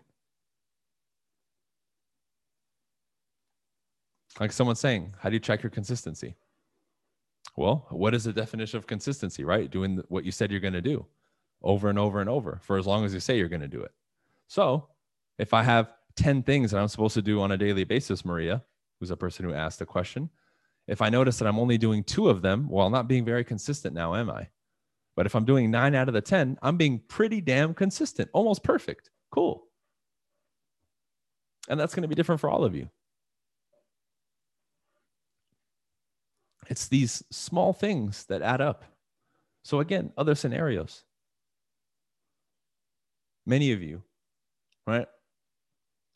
Like 4.39 4.51
someone 4.51 4.75
saying, 4.75 5.15
How 5.17 5.29
do 5.29 5.33
you 5.33 5.39
check 5.39 5.63
your 5.63 5.71
consistency? 5.71 6.35
Well, 7.55 7.87
what 7.89 8.13
is 8.13 8.25
the 8.25 8.33
definition 8.33 8.77
of 8.77 8.85
consistency, 8.85 9.43
right? 9.43 9.71
Doing 9.71 10.03
what 10.09 10.25
you 10.25 10.31
said 10.31 10.51
you're 10.51 10.59
going 10.59 10.73
to 10.73 10.81
do 10.81 11.07
over 11.63 11.89
and 11.89 11.97
over 11.97 12.21
and 12.21 12.29
over 12.29 12.59
for 12.61 12.77
as 12.77 12.85
long 12.85 13.03
as 13.03 13.15
you 13.15 13.19
say 13.19 13.39
you're 13.39 13.49
going 13.49 13.61
to 13.61 13.67
do 13.67 13.81
it. 13.81 13.93
So 14.47 14.89
if 15.39 15.55
I 15.55 15.63
have 15.63 15.94
10 16.15 16.43
things 16.43 16.71
that 16.71 16.79
I'm 16.79 16.87
supposed 16.87 17.13
to 17.15 17.21
do 17.21 17.41
on 17.41 17.51
a 17.51 17.57
daily 17.57 17.83
basis, 17.83 18.25
Maria, 18.25 18.63
who's 18.99 19.11
a 19.11 19.17
person 19.17 19.45
who 19.45 19.53
asked 19.53 19.79
the 19.79 19.85
question, 19.85 20.29
if 20.87 21.01
I 21.01 21.09
notice 21.09 21.39
that 21.39 21.47
I'm 21.47 21.59
only 21.59 21.77
doing 21.77 22.03
two 22.03 22.29
of 22.29 22.41
them, 22.41 22.69
well, 22.69 22.85
I'm 22.85 22.91
not 22.91 23.07
being 23.07 23.25
very 23.25 23.43
consistent 23.43 23.93
now, 23.93 24.15
am 24.15 24.29
I? 24.29 24.47
But 25.15 25.25
if 25.25 25.35
I'm 25.35 25.45
doing 25.45 25.71
nine 25.71 25.95
out 25.95 26.07
of 26.07 26.13
the 26.13 26.21
10, 26.21 26.57
I'm 26.61 26.77
being 26.77 27.01
pretty 27.07 27.41
damn 27.41 27.73
consistent, 27.73 28.29
almost 28.33 28.63
perfect. 28.63 29.09
Cool. 29.31 29.65
And 31.67 31.79
that's 31.79 31.95
going 31.95 32.03
to 32.03 32.07
be 32.07 32.15
different 32.15 32.41
for 32.41 32.49
all 32.49 32.63
of 32.63 32.75
you. 32.75 32.89
It's 36.67 36.87
these 36.87 37.23
small 37.31 37.73
things 37.73 38.25
that 38.25 38.41
add 38.41 38.61
up. 38.61 38.85
So, 39.63 39.79
again, 39.79 40.11
other 40.17 40.35
scenarios. 40.35 41.03
Many 43.45 43.71
of 43.71 43.81
you, 43.81 44.01
right, 44.87 45.07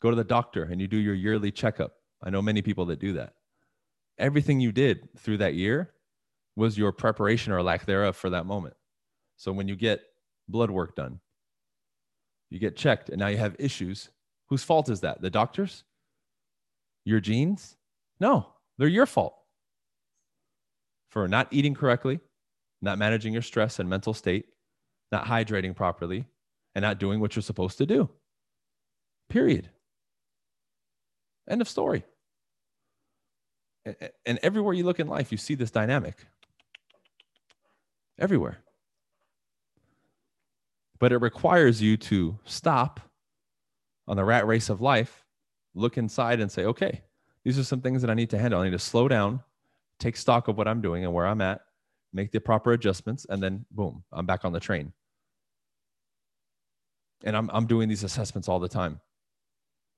go 0.00 0.10
to 0.10 0.16
the 0.16 0.24
doctor 0.24 0.64
and 0.64 0.80
you 0.80 0.88
do 0.88 0.96
your 0.96 1.14
yearly 1.14 1.50
checkup. 1.50 1.92
I 2.22 2.30
know 2.30 2.42
many 2.42 2.62
people 2.62 2.86
that 2.86 3.00
do 3.00 3.14
that. 3.14 3.34
Everything 4.18 4.60
you 4.60 4.72
did 4.72 5.08
through 5.18 5.38
that 5.38 5.54
year 5.54 5.92
was 6.56 6.76
your 6.76 6.92
preparation 6.92 7.52
or 7.52 7.62
lack 7.62 7.86
thereof 7.86 8.16
for 8.16 8.30
that 8.30 8.46
moment. 8.46 8.74
So 9.36 9.52
when 9.52 9.68
you 9.68 9.76
get 9.76 10.02
blood 10.48 10.70
work 10.70 10.96
done, 10.96 11.20
you 12.50 12.58
get 12.58 12.76
checked, 12.76 13.08
and 13.08 13.18
now 13.18 13.28
you 13.28 13.38
have 13.38 13.56
issues. 13.58 14.10
Whose 14.48 14.64
fault 14.64 14.90
is 14.90 15.00
that? 15.00 15.22
The 15.22 15.30
doctor's? 15.30 15.84
Your 17.04 17.20
genes? 17.20 17.76
No, 18.18 18.48
they're 18.76 18.88
your 18.88 19.06
fault 19.06 19.36
for 21.10 21.28
not 21.28 21.48
eating 21.50 21.74
correctly, 21.74 22.20
not 22.82 22.98
managing 22.98 23.32
your 23.32 23.42
stress 23.42 23.78
and 23.78 23.88
mental 23.88 24.12
state, 24.12 24.46
not 25.10 25.26
hydrating 25.26 25.74
properly, 25.74 26.24
and 26.74 26.82
not 26.82 26.98
doing 26.98 27.20
what 27.20 27.34
you're 27.34 27.42
supposed 27.42 27.78
to 27.78 27.86
do. 27.86 28.10
Period. 29.28 29.70
End 31.50 31.60
of 31.60 31.68
story. 31.68 32.04
And 34.24 34.38
everywhere 34.42 34.72
you 34.72 34.84
look 34.84 35.00
in 35.00 35.08
life, 35.08 35.30
you 35.32 35.36
see 35.38 35.54
this 35.54 35.70
dynamic. 35.70 36.26
Everywhere 38.18 38.62
but 41.00 41.12
it 41.12 41.16
requires 41.16 41.82
you 41.82 41.96
to 41.96 42.38
stop 42.44 43.00
on 44.06 44.16
the 44.16 44.24
rat 44.24 44.46
race 44.46 44.68
of 44.68 44.80
life, 44.80 45.24
look 45.74 45.98
inside 45.98 46.40
and 46.40 46.52
say, 46.52 46.64
okay, 46.66 47.00
these 47.42 47.58
are 47.58 47.64
some 47.64 47.80
things 47.80 48.02
that 48.02 48.10
I 48.10 48.14
need 48.14 48.30
to 48.30 48.38
handle. 48.38 48.60
I 48.60 48.64
need 48.64 48.72
to 48.72 48.78
slow 48.78 49.08
down, 49.08 49.42
take 49.98 50.16
stock 50.16 50.46
of 50.46 50.58
what 50.58 50.68
I'm 50.68 50.82
doing 50.82 51.04
and 51.04 51.12
where 51.12 51.26
I'm 51.26 51.40
at, 51.40 51.62
make 52.12 52.30
the 52.30 52.40
proper 52.40 52.72
adjustments, 52.72 53.26
and 53.28 53.42
then 53.42 53.64
boom, 53.70 54.04
I'm 54.12 54.26
back 54.26 54.44
on 54.44 54.52
the 54.52 54.60
train. 54.60 54.92
And 57.24 57.36
I'm, 57.36 57.50
I'm 57.52 57.66
doing 57.66 57.88
these 57.88 58.04
assessments 58.04 58.48
all 58.48 58.60
the 58.60 58.68
time. 58.68 59.00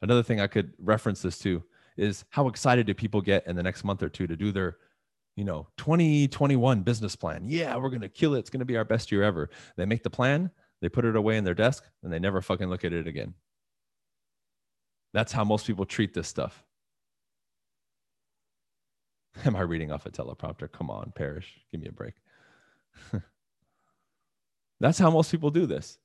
Another 0.03 0.23
thing 0.23 0.41
I 0.41 0.47
could 0.47 0.73
reference 0.79 1.23
this 1.23 1.39
to 1.41 1.63
is 1.97 2.25
how 2.31 2.49
excited 2.49 2.87
do 2.87 2.95
people 2.95 3.21
get 3.21 3.47
in 3.47 3.57
the 3.57 3.63
next 3.63 3.85
month 3.85 4.03
or 4.03 4.09
two 4.09 4.27
to 4.27 4.37
do 4.37 4.53
their 4.53 4.77
you 5.37 5.45
know 5.45 5.67
2021 5.79 6.83
business 6.83 7.17
plan 7.17 7.45
yeah 7.47 7.75
we're 7.77 7.89
going 7.89 8.03
to 8.03 8.09
kill 8.09 8.35
it 8.35 8.41
it's 8.41 8.51
going 8.51 8.61
to 8.61 8.67
be 8.67 8.77
our 8.77 8.85
best 8.85 9.11
year 9.11 9.23
ever 9.23 9.49
they 9.79 9.87
make 9.87 10.03
the 10.03 10.11
plan 10.11 10.51
they 10.83 10.89
put 10.89 11.05
it 11.05 11.17
away 11.17 11.37
in 11.37 11.45
their 11.45 11.55
desk 11.55 11.85
and 12.03 12.13
they 12.13 12.19
never 12.19 12.43
fucking 12.43 12.69
look 12.69 12.85
at 12.85 12.93
it 12.93 13.07
again. 13.07 13.35
That's 15.15 15.33
how 15.33 15.45
most 15.45 15.65
people 15.65 15.87
treat 15.87 16.13
this 16.13 16.27
stuff. 16.27 16.65
Am 19.45 19.55
I 19.55 19.61
reading 19.61 19.93
off 19.93 20.07
a 20.07 20.11
teleprompter? 20.11 20.71
Come 20.71 20.91
on, 20.91 21.13
Parrish, 21.15 21.61
give 21.71 21.81
me 21.81 21.87
a 21.87 21.93
break. 21.93 22.15
That's 24.81 24.99
how 24.99 25.11
most 25.11 25.31
people 25.31 25.51
do 25.51 25.67
this. 25.67 25.99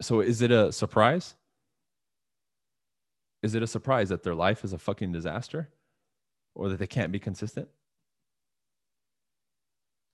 So 0.00 0.20
is 0.20 0.42
it 0.42 0.50
a 0.50 0.72
surprise? 0.72 1.34
Is 3.42 3.54
it 3.54 3.62
a 3.62 3.66
surprise 3.66 4.08
that 4.08 4.22
their 4.22 4.34
life 4.34 4.64
is 4.64 4.72
a 4.72 4.78
fucking 4.78 5.12
disaster 5.12 5.68
or 6.54 6.68
that 6.68 6.78
they 6.78 6.86
can't 6.86 7.12
be 7.12 7.18
consistent? 7.18 7.68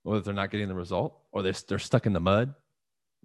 or 0.04 0.16
that 0.16 0.24
they're 0.24 0.34
not 0.34 0.50
getting 0.50 0.68
the 0.68 0.74
result, 0.74 1.18
or 1.32 1.42
they're, 1.42 1.54
they're 1.68 1.78
stuck 1.78 2.06
in 2.06 2.12
the 2.12 2.20
mud 2.20 2.54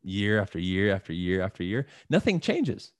year 0.03 0.39
after 0.39 0.59
year 0.59 0.93
after 0.93 1.11
year 1.11 1.41
after 1.41 1.63
year. 1.63 1.87
Nothing 2.09 2.39
changes. 2.39 2.91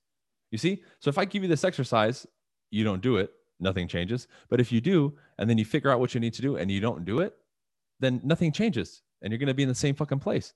You 0.52 0.58
see? 0.58 0.84
So 1.00 1.10
if 1.10 1.18
I 1.18 1.26
give 1.26 1.44
you 1.44 1.50
this 1.50 1.64
exercise, 1.64 2.26
you 2.72 2.84
don't 2.84 3.02
do 3.02 3.18
it, 3.18 3.32
nothing 3.60 3.88
changes. 3.88 4.28
But 4.50 4.60
if 4.60 4.72
you 4.72 4.82
do, 4.82 5.14
and 5.38 5.50
then 5.50 5.58
you 5.58 5.66
figure 5.66 5.92
out 5.92 6.00
what 6.00 6.14
you 6.14 6.20
need 6.20 6.34
to 6.34 6.42
do 6.42 6.58
and 6.58 6.72
you 6.72 6.80
don't 6.80 7.06
do 7.06 7.20
it, 7.20 7.36
then 8.00 8.22
nothing 8.24 8.52
changes 8.52 9.04
and 9.22 9.32
you're 9.32 9.40
going 9.40 9.48
to 9.48 9.54
be 9.54 9.64
in 9.64 9.70
the 9.70 9.76
same 9.76 9.96
fucking 9.96 10.20
place. 10.20 10.54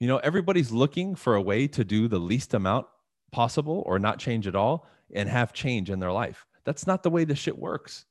You 0.00 0.06
know, 0.06 0.18
everybody's 0.18 0.70
looking 0.70 1.14
for 1.14 1.34
a 1.34 1.42
way 1.42 1.66
to 1.68 1.84
do 1.84 2.06
the 2.06 2.20
least 2.20 2.54
amount 2.54 2.86
possible 3.32 3.82
or 3.86 3.98
not 3.98 4.18
change 4.18 4.46
at 4.46 4.54
all 4.54 4.86
and 5.12 5.28
have 5.28 5.52
change 5.52 5.90
in 5.90 5.98
their 5.98 6.12
life. 6.12 6.46
That's 6.64 6.86
not 6.86 7.02
the 7.02 7.10
way 7.10 7.24
this 7.24 7.38
shit 7.38 7.58
works. 7.58 8.04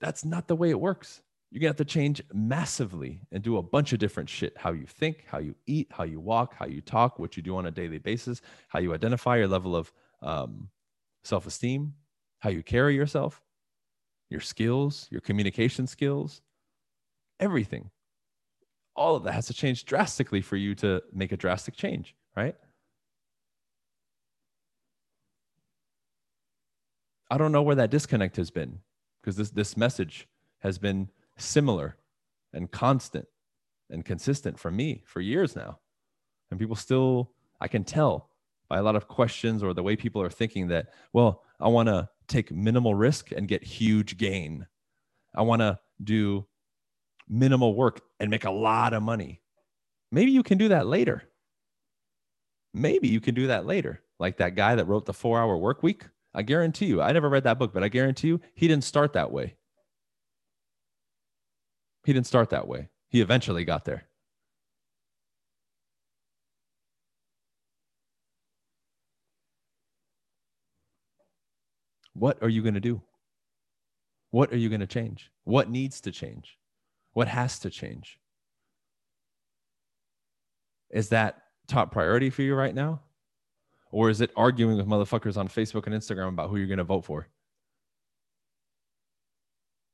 That's 0.00 0.24
not 0.24 0.48
the 0.48 0.56
way 0.56 0.70
it 0.70 0.80
works. 0.80 1.22
You're 1.50 1.60
gonna 1.60 1.70
have 1.70 1.76
to 1.76 1.84
change 1.84 2.22
massively 2.32 3.22
and 3.32 3.42
do 3.42 3.56
a 3.56 3.62
bunch 3.62 3.92
of 3.94 3.98
different 3.98 4.28
shit 4.28 4.54
how 4.56 4.72
you 4.72 4.84
think, 4.84 5.24
how 5.26 5.38
you 5.38 5.54
eat, 5.66 5.88
how 5.90 6.04
you 6.04 6.20
walk, 6.20 6.54
how 6.54 6.66
you 6.66 6.82
talk, 6.82 7.18
what 7.18 7.36
you 7.36 7.42
do 7.42 7.56
on 7.56 7.66
a 7.66 7.70
daily 7.70 7.98
basis, 7.98 8.42
how 8.68 8.80
you 8.80 8.92
identify 8.92 9.38
your 9.38 9.48
level 9.48 9.74
of 9.74 9.92
um, 10.20 10.68
self 11.24 11.46
esteem, 11.46 11.94
how 12.40 12.50
you 12.50 12.62
carry 12.62 12.94
yourself, 12.94 13.42
your 14.28 14.40
skills, 14.40 15.08
your 15.10 15.22
communication 15.22 15.86
skills, 15.86 16.42
everything. 17.40 17.90
All 18.96 19.16
of 19.16 19.24
that 19.24 19.32
has 19.32 19.46
to 19.46 19.54
change 19.54 19.84
drastically 19.84 20.40
for 20.40 20.56
you 20.56 20.74
to 20.76 21.02
make 21.12 21.32
a 21.32 21.36
drastic 21.36 21.76
change, 21.76 22.14
right? 22.36 22.56
I 27.30 27.38
don't 27.38 27.52
know 27.52 27.62
where 27.62 27.76
that 27.76 27.90
disconnect 27.90 28.36
has 28.36 28.50
been 28.50 28.80
because 29.20 29.36
this, 29.36 29.50
this 29.50 29.76
message 29.76 30.26
has 30.60 30.78
been 30.78 31.10
similar 31.36 31.96
and 32.52 32.70
constant 32.70 33.26
and 33.90 34.04
consistent 34.04 34.58
for 34.58 34.70
me 34.70 35.02
for 35.06 35.20
years 35.20 35.54
now. 35.54 35.78
And 36.50 36.58
people 36.58 36.76
still, 36.76 37.32
I 37.60 37.68
can 37.68 37.84
tell 37.84 38.30
by 38.68 38.78
a 38.78 38.82
lot 38.82 38.96
of 38.96 39.08
questions 39.08 39.62
or 39.62 39.74
the 39.74 39.82
way 39.82 39.96
people 39.96 40.22
are 40.22 40.30
thinking 40.30 40.68
that, 40.68 40.88
well, 41.12 41.42
I 41.60 41.68
want 41.68 41.88
to 41.88 42.08
take 42.26 42.50
minimal 42.50 42.94
risk 42.94 43.32
and 43.32 43.48
get 43.48 43.62
huge 43.62 44.16
gain. 44.16 44.66
I 45.34 45.42
want 45.42 45.60
to 45.60 45.78
do 46.02 46.46
minimal 47.28 47.74
work 47.74 48.00
and 48.20 48.30
make 48.30 48.44
a 48.44 48.50
lot 48.50 48.92
of 48.94 49.02
money. 49.02 49.40
maybe 50.10 50.30
you 50.32 50.42
can 50.42 50.58
do 50.58 50.68
that 50.68 50.86
later. 50.86 51.22
Maybe 52.74 53.08
you 53.08 53.20
can 53.20 53.34
do 53.34 53.48
that 53.48 53.66
later. 53.66 54.02
Like 54.18 54.38
that 54.38 54.54
guy 54.54 54.74
that 54.74 54.86
wrote 54.86 55.06
the 55.06 55.12
four 55.12 55.38
hour 55.38 55.56
work 55.56 55.82
week. 55.82 56.04
I 56.34 56.42
guarantee 56.42 56.86
you, 56.86 57.02
I 57.02 57.12
never 57.12 57.28
read 57.28 57.44
that 57.44 57.58
book, 57.58 57.72
but 57.72 57.82
I 57.82 57.88
guarantee 57.88 58.28
you, 58.28 58.40
he 58.54 58.68
didn't 58.68 58.84
start 58.84 59.12
that 59.14 59.30
way. 59.32 59.56
He 62.04 62.12
didn't 62.12 62.26
start 62.26 62.50
that 62.50 62.68
way. 62.68 62.88
He 63.08 63.20
eventually 63.20 63.64
got 63.64 63.84
there. 63.84 64.04
What 72.14 72.42
are 72.42 72.48
you 72.48 72.62
going 72.62 72.74
to 72.74 72.80
do? 72.80 73.00
What 74.30 74.52
are 74.52 74.56
you 74.56 74.68
going 74.68 74.80
to 74.80 74.86
change? 74.86 75.30
What 75.44 75.70
needs 75.70 76.00
to 76.02 76.10
change? 76.10 76.57
What 77.18 77.26
has 77.26 77.58
to 77.58 77.70
change? 77.70 78.20
Is 80.88 81.08
that 81.08 81.42
top 81.66 81.90
priority 81.90 82.30
for 82.30 82.42
you 82.42 82.54
right 82.54 82.72
now? 82.72 83.00
Or 83.90 84.08
is 84.08 84.20
it 84.20 84.30
arguing 84.36 84.76
with 84.76 84.86
motherfuckers 84.86 85.36
on 85.36 85.48
Facebook 85.48 85.88
and 85.88 85.96
Instagram 85.96 86.28
about 86.28 86.48
who 86.48 86.58
you're 86.58 86.68
going 86.68 86.78
to 86.78 86.84
vote 86.84 87.04
for? 87.04 87.26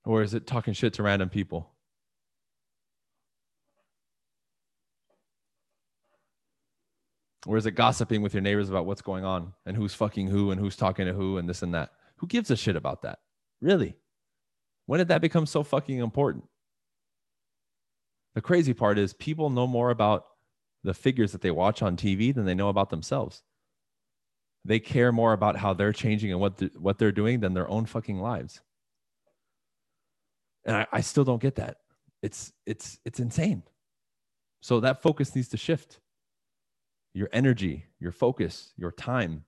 Or 0.05 0.21
is 0.21 0.35
it 0.35 0.47
talking 0.47 0.75
shit 0.75 0.93
to 0.93 1.03
random 1.03 1.31
people? 1.31 1.71
Or 7.47 7.57
is 7.57 7.65
it 7.65 7.71
gossiping 7.71 8.21
with 8.21 8.35
your 8.35 8.43
neighbors 8.43 8.69
about 8.69 8.85
what's 8.85 9.01
going 9.01 9.25
on 9.25 9.55
and 9.65 9.79
who's 9.79 9.95
fucking 9.95 10.27
who 10.27 10.51
and 10.51 10.61
who's 10.61 10.77
talking 10.77 11.07
to 11.07 11.15
who 11.15 11.39
and 11.39 11.49
this 11.49 11.63
and 11.63 11.73
that? 11.73 11.93
Who 12.17 12.27
gives 12.27 12.51
a 12.51 12.57
shit 12.57 12.77
about 12.77 13.01
that? 13.01 13.21
Really? 13.63 13.97
When 14.85 14.99
did 14.99 15.09
that 15.09 15.23
become 15.23 15.47
so 15.47 15.63
fucking 15.63 16.01
important? 16.01 16.45
The 18.35 18.41
crazy 18.41 18.75
part 18.75 18.99
is 18.99 19.15
people 19.15 19.51
know 19.51 19.67
more 19.67 19.91
about 19.91 20.27
the 20.83 20.95
figures 20.95 21.33
that 21.33 21.41
they 21.41 21.51
watch 21.51 21.83
on 21.83 21.97
TV 21.97 22.35
than 22.35 22.45
they 22.45 22.55
know 22.55 22.69
about 22.69 22.91
themselves. 22.91 23.43
They 24.65 24.81
care 24.81 25.13
more 25.13 25.33
about 25.33 25.57
how 25.57 25.75
they're 25.75 25.93
changing 25.93 26.31
and 26.33 26.41
what 26.41 26.61
what 26.77 26.99
they're 26.99 27.13
doing 27.13 27.41
than 27.41 27.55
their 27.55 27.69
own 27.69 27.87
fucking 27.87 28.19
lives. 28.19 28.61
And 30.65 30.77
I, 30.77 30.87
I 30.93 31.01
still 31.01 31.25
don't 31.25 31.43
get 31.43 31.57
that. 31.57 31.79
It's 32.23 32.53
it's 32.67 32.99
it's 33.05 33.21
insane. 33.21 33.63
So 34.61 34.81
that 34.81 35.03
focus 35.03 35.35
needs 35.35 35.49
to 35.49 35.59
shift. 35.59 36.01
Your 37.13 37.29
energy, 37.33 37.85
your 38.01 38.13
focus, 38.13 38.73
your 38.77 38.91
time 38.91 39.45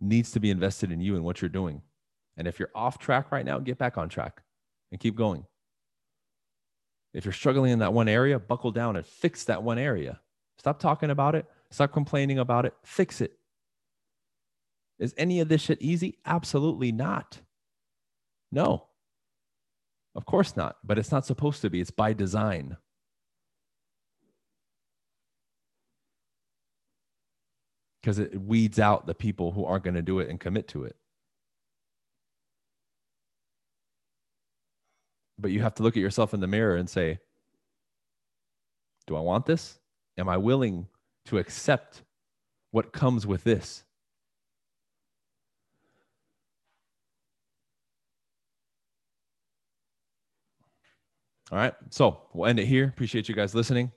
needs 0.00 0.30
to 0.32 0.40
be 0.40 0.50
invested 0.50 0.92
in 0.92 1.00
you 1.00 1.16
and 1.16 1.24
what 1.24 1.40
you're 1.40 1.48
doing. 1.48 1.82
And 2.36 2.46
if 2.46 2.58
you're 2.58 2.70
off 2.74 2.98
track 2.98 3.32
right 3.32 3.44
now, 3.44 3.58
get 3.58 3.78
back 3.78 3.96
on 3.96 4.08
track 4.08 4.42
and 4.92 5.00
keep 5.00 5.16
going. 5.16 5.46
If 7.14 7.24
you're 7.24 7.32
struggling 7.32 7.72
in 7.72 7.78
that 7.78 7.92
one 7.92 8.08
area, 8.08 8.40
buckle 8.40 8.72
down 8.72 8.96
and 8.96 9.06
fix 9.06 9.44
that 9.44 9.62
one 9.62 9.78
area. 9.78 10.20
Stop 10.58 10.80
talking 10.80 11.10
about 11.10 11.36
it. 11.36 11.46
Stop 11.70 11.92
complaining 11.92 12.40
about 12.40 12.66
it. 12.66 12.74
Fix 12.82 13.20
it. 13.20 13.38
Is 14.98 15.14
any 15.16 15.40
of 15.40 15.48
this 15.48 15.62
shit 15.62 15.80
easy? 15.80 16.18
Absolutely 16.26 16.90
not. 16.90 17.40
No. 18.50 18.86
Of 20.16 20.26
course 20.26 20.56
not. 20.56 20.76
But 20.84 20.98
it's 20.98 21.12
not 21.12 21.24
supposed 21.24 21.62
to 21.62 21.70
be. 21.70 21.80
It's 21.80 21.90
by 21.90 22.12
design. 22.12 22.76
Because 28.00 28.18
it 28.18 28.40
weeds 28.40 28.78
out 28.78 29.06
the 29.06 29.14
people 29.14 29.52
who 29.52 29.64
aren't 29.64 29.84
going 29.84 29.94
to 29.94 30.02
do 30.02 30.18
it 30.18 30.28
and 30.28 30.38
commit 30.38 30.68
to 30.68 30.84
it. 30.84 30.96
But 35.38 35.50
you 35.50 35.62
have 35.62 35.74
to 35.76 35.82
look 35.82 35.96
at 35.96 36.00
yourself 36.00 36.34
in 36.34 36.40
the 36.40 36.46
mirror 36.46 36.76
and 36.76 36.88
say, 36.88 37.18
Do 39.06 39.16
I 39.16 39.20
want 39.20 39.46
this? 39.46 39.78
Am 40.16 40.28
I 40.28 40.36
willing 40.36 40.86
to 41.26 41.38
accept 41.38 42.02
what 42.70 42.92
comes 42.92 43.26
with 43.26 43.44
this? 43.44 43.84
All 51.52 51.58
right. 51.58 51.74
So 51.90 52.22
we'll 52.32 52.48
end 52.48 52.58
it 52.58 52.66
here. 52.66 52.86
Appreciate 52.86 53.28
you 53.28 53.34
guys 53.34 53.54
listening. 53.54 53.92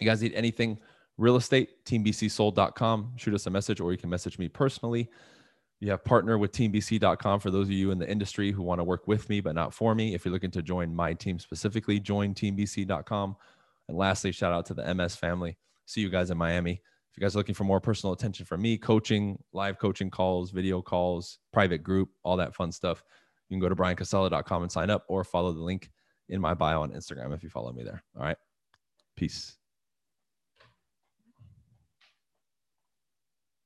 You 0.00 0.06
guys 0.06 0.22
need 0.22 0.32
anything 0.34 0.78
real 1.18 1.36
estate, 1.36 1.84
teambcsold.com. 1.84 3.12
Shoot 3.16 3.34
us 3.34 3.46
a 3.46 3.50
message 3.50 3.80
or 3.80 3.92
you 3.92 3.98
can 3.98 4.10
message 4.10 4.38
me 4.38 4.48
personally. 4.48 5.10
You 5.80 5.90
have 5.90 6.04
partner 6.04 6.38
with 6.38 6.52
teambc.com 6.52 7.40
for 7.40 7.50
those 7.50 7.66
of 7.66 7.72
you 7.72 7.90
in 7.90 7.98
the 7.98 8.08
industry 8.08 8.50
who 8.50 8.62
want 8.62 8.78
to 8.78 8.84
work 8.84 9.06
with 9.06 9.28
me, 9.28 9.40
but 9.40 9.54
not 9.54 9.74
for 9.74 9.94
me. 9.94 10.14
If 10.14 10.24
you're 10.24 10.32
looking 10.32 10.50
to 10.52 10.62
join 10.62 10.94
my 10.94 11.12
team 11.12 11.38
specifically, 11.38 12.00
join 12.00 12.34
teambc.com. 12.34 13.36
And 13.88 13.96
lastly, 13.96 14.32
shout 14.32 14.52
out 14.52 14.64
to 14.66 14.74
the 14.74 14.94
MS 14.94 15.16
family. 15.16 15.58
See 15.84 16.00
you 16.00 16.08
guys 16.08 16.30
in 16.30 16.38
Miami. 16.38 16.72
If 16.72 17.16
you 17.16 17.20
guys 17.20 17.34
are 17.34 17.38
looking 17.38 17.54
for 17.54 17.64
more 17.64 17.80
personal 17.80 18.14
attention 18.14 18.46
from 18.46 18.62
me, 18.62 18.78
coaching, 18.78 19.38
live 19.52 19.78
coaching 19.78 20.10
calls, 20.10 20.50
video 20.50 20.80
calls, 20.80 21.38
private 21.52 21.82
group, 21.82 22.10
all 22.24 22.36
that 22.36 22.54
fun 22.54 22.72
stuff, 22.72 23.02
you 23.48 23.54
can 23.54 23.60
go 23.60 23.68
to 23.68 23.76
bryancasella.com 23.76 24.62
and 24.62 24.72
sign 24.72 24.90
up 24.90 25.04
or 25.08 25.24
follow 25.24 25.52
the 25.52 25.60
link 25.60 25.90
in 26.28 26.40
my 26.40 26.54
bio 26.54 26.82
on 26.82 26.90
Instagram 26.92 27.34
if 27.34 27.42
you 27.42 27.48
follow 27.48 27.72
me 27.72 27.84
there. 27.84 28.02
All 28.16 28.24
right. 28.24 28.36
Peace. 29.14 29.56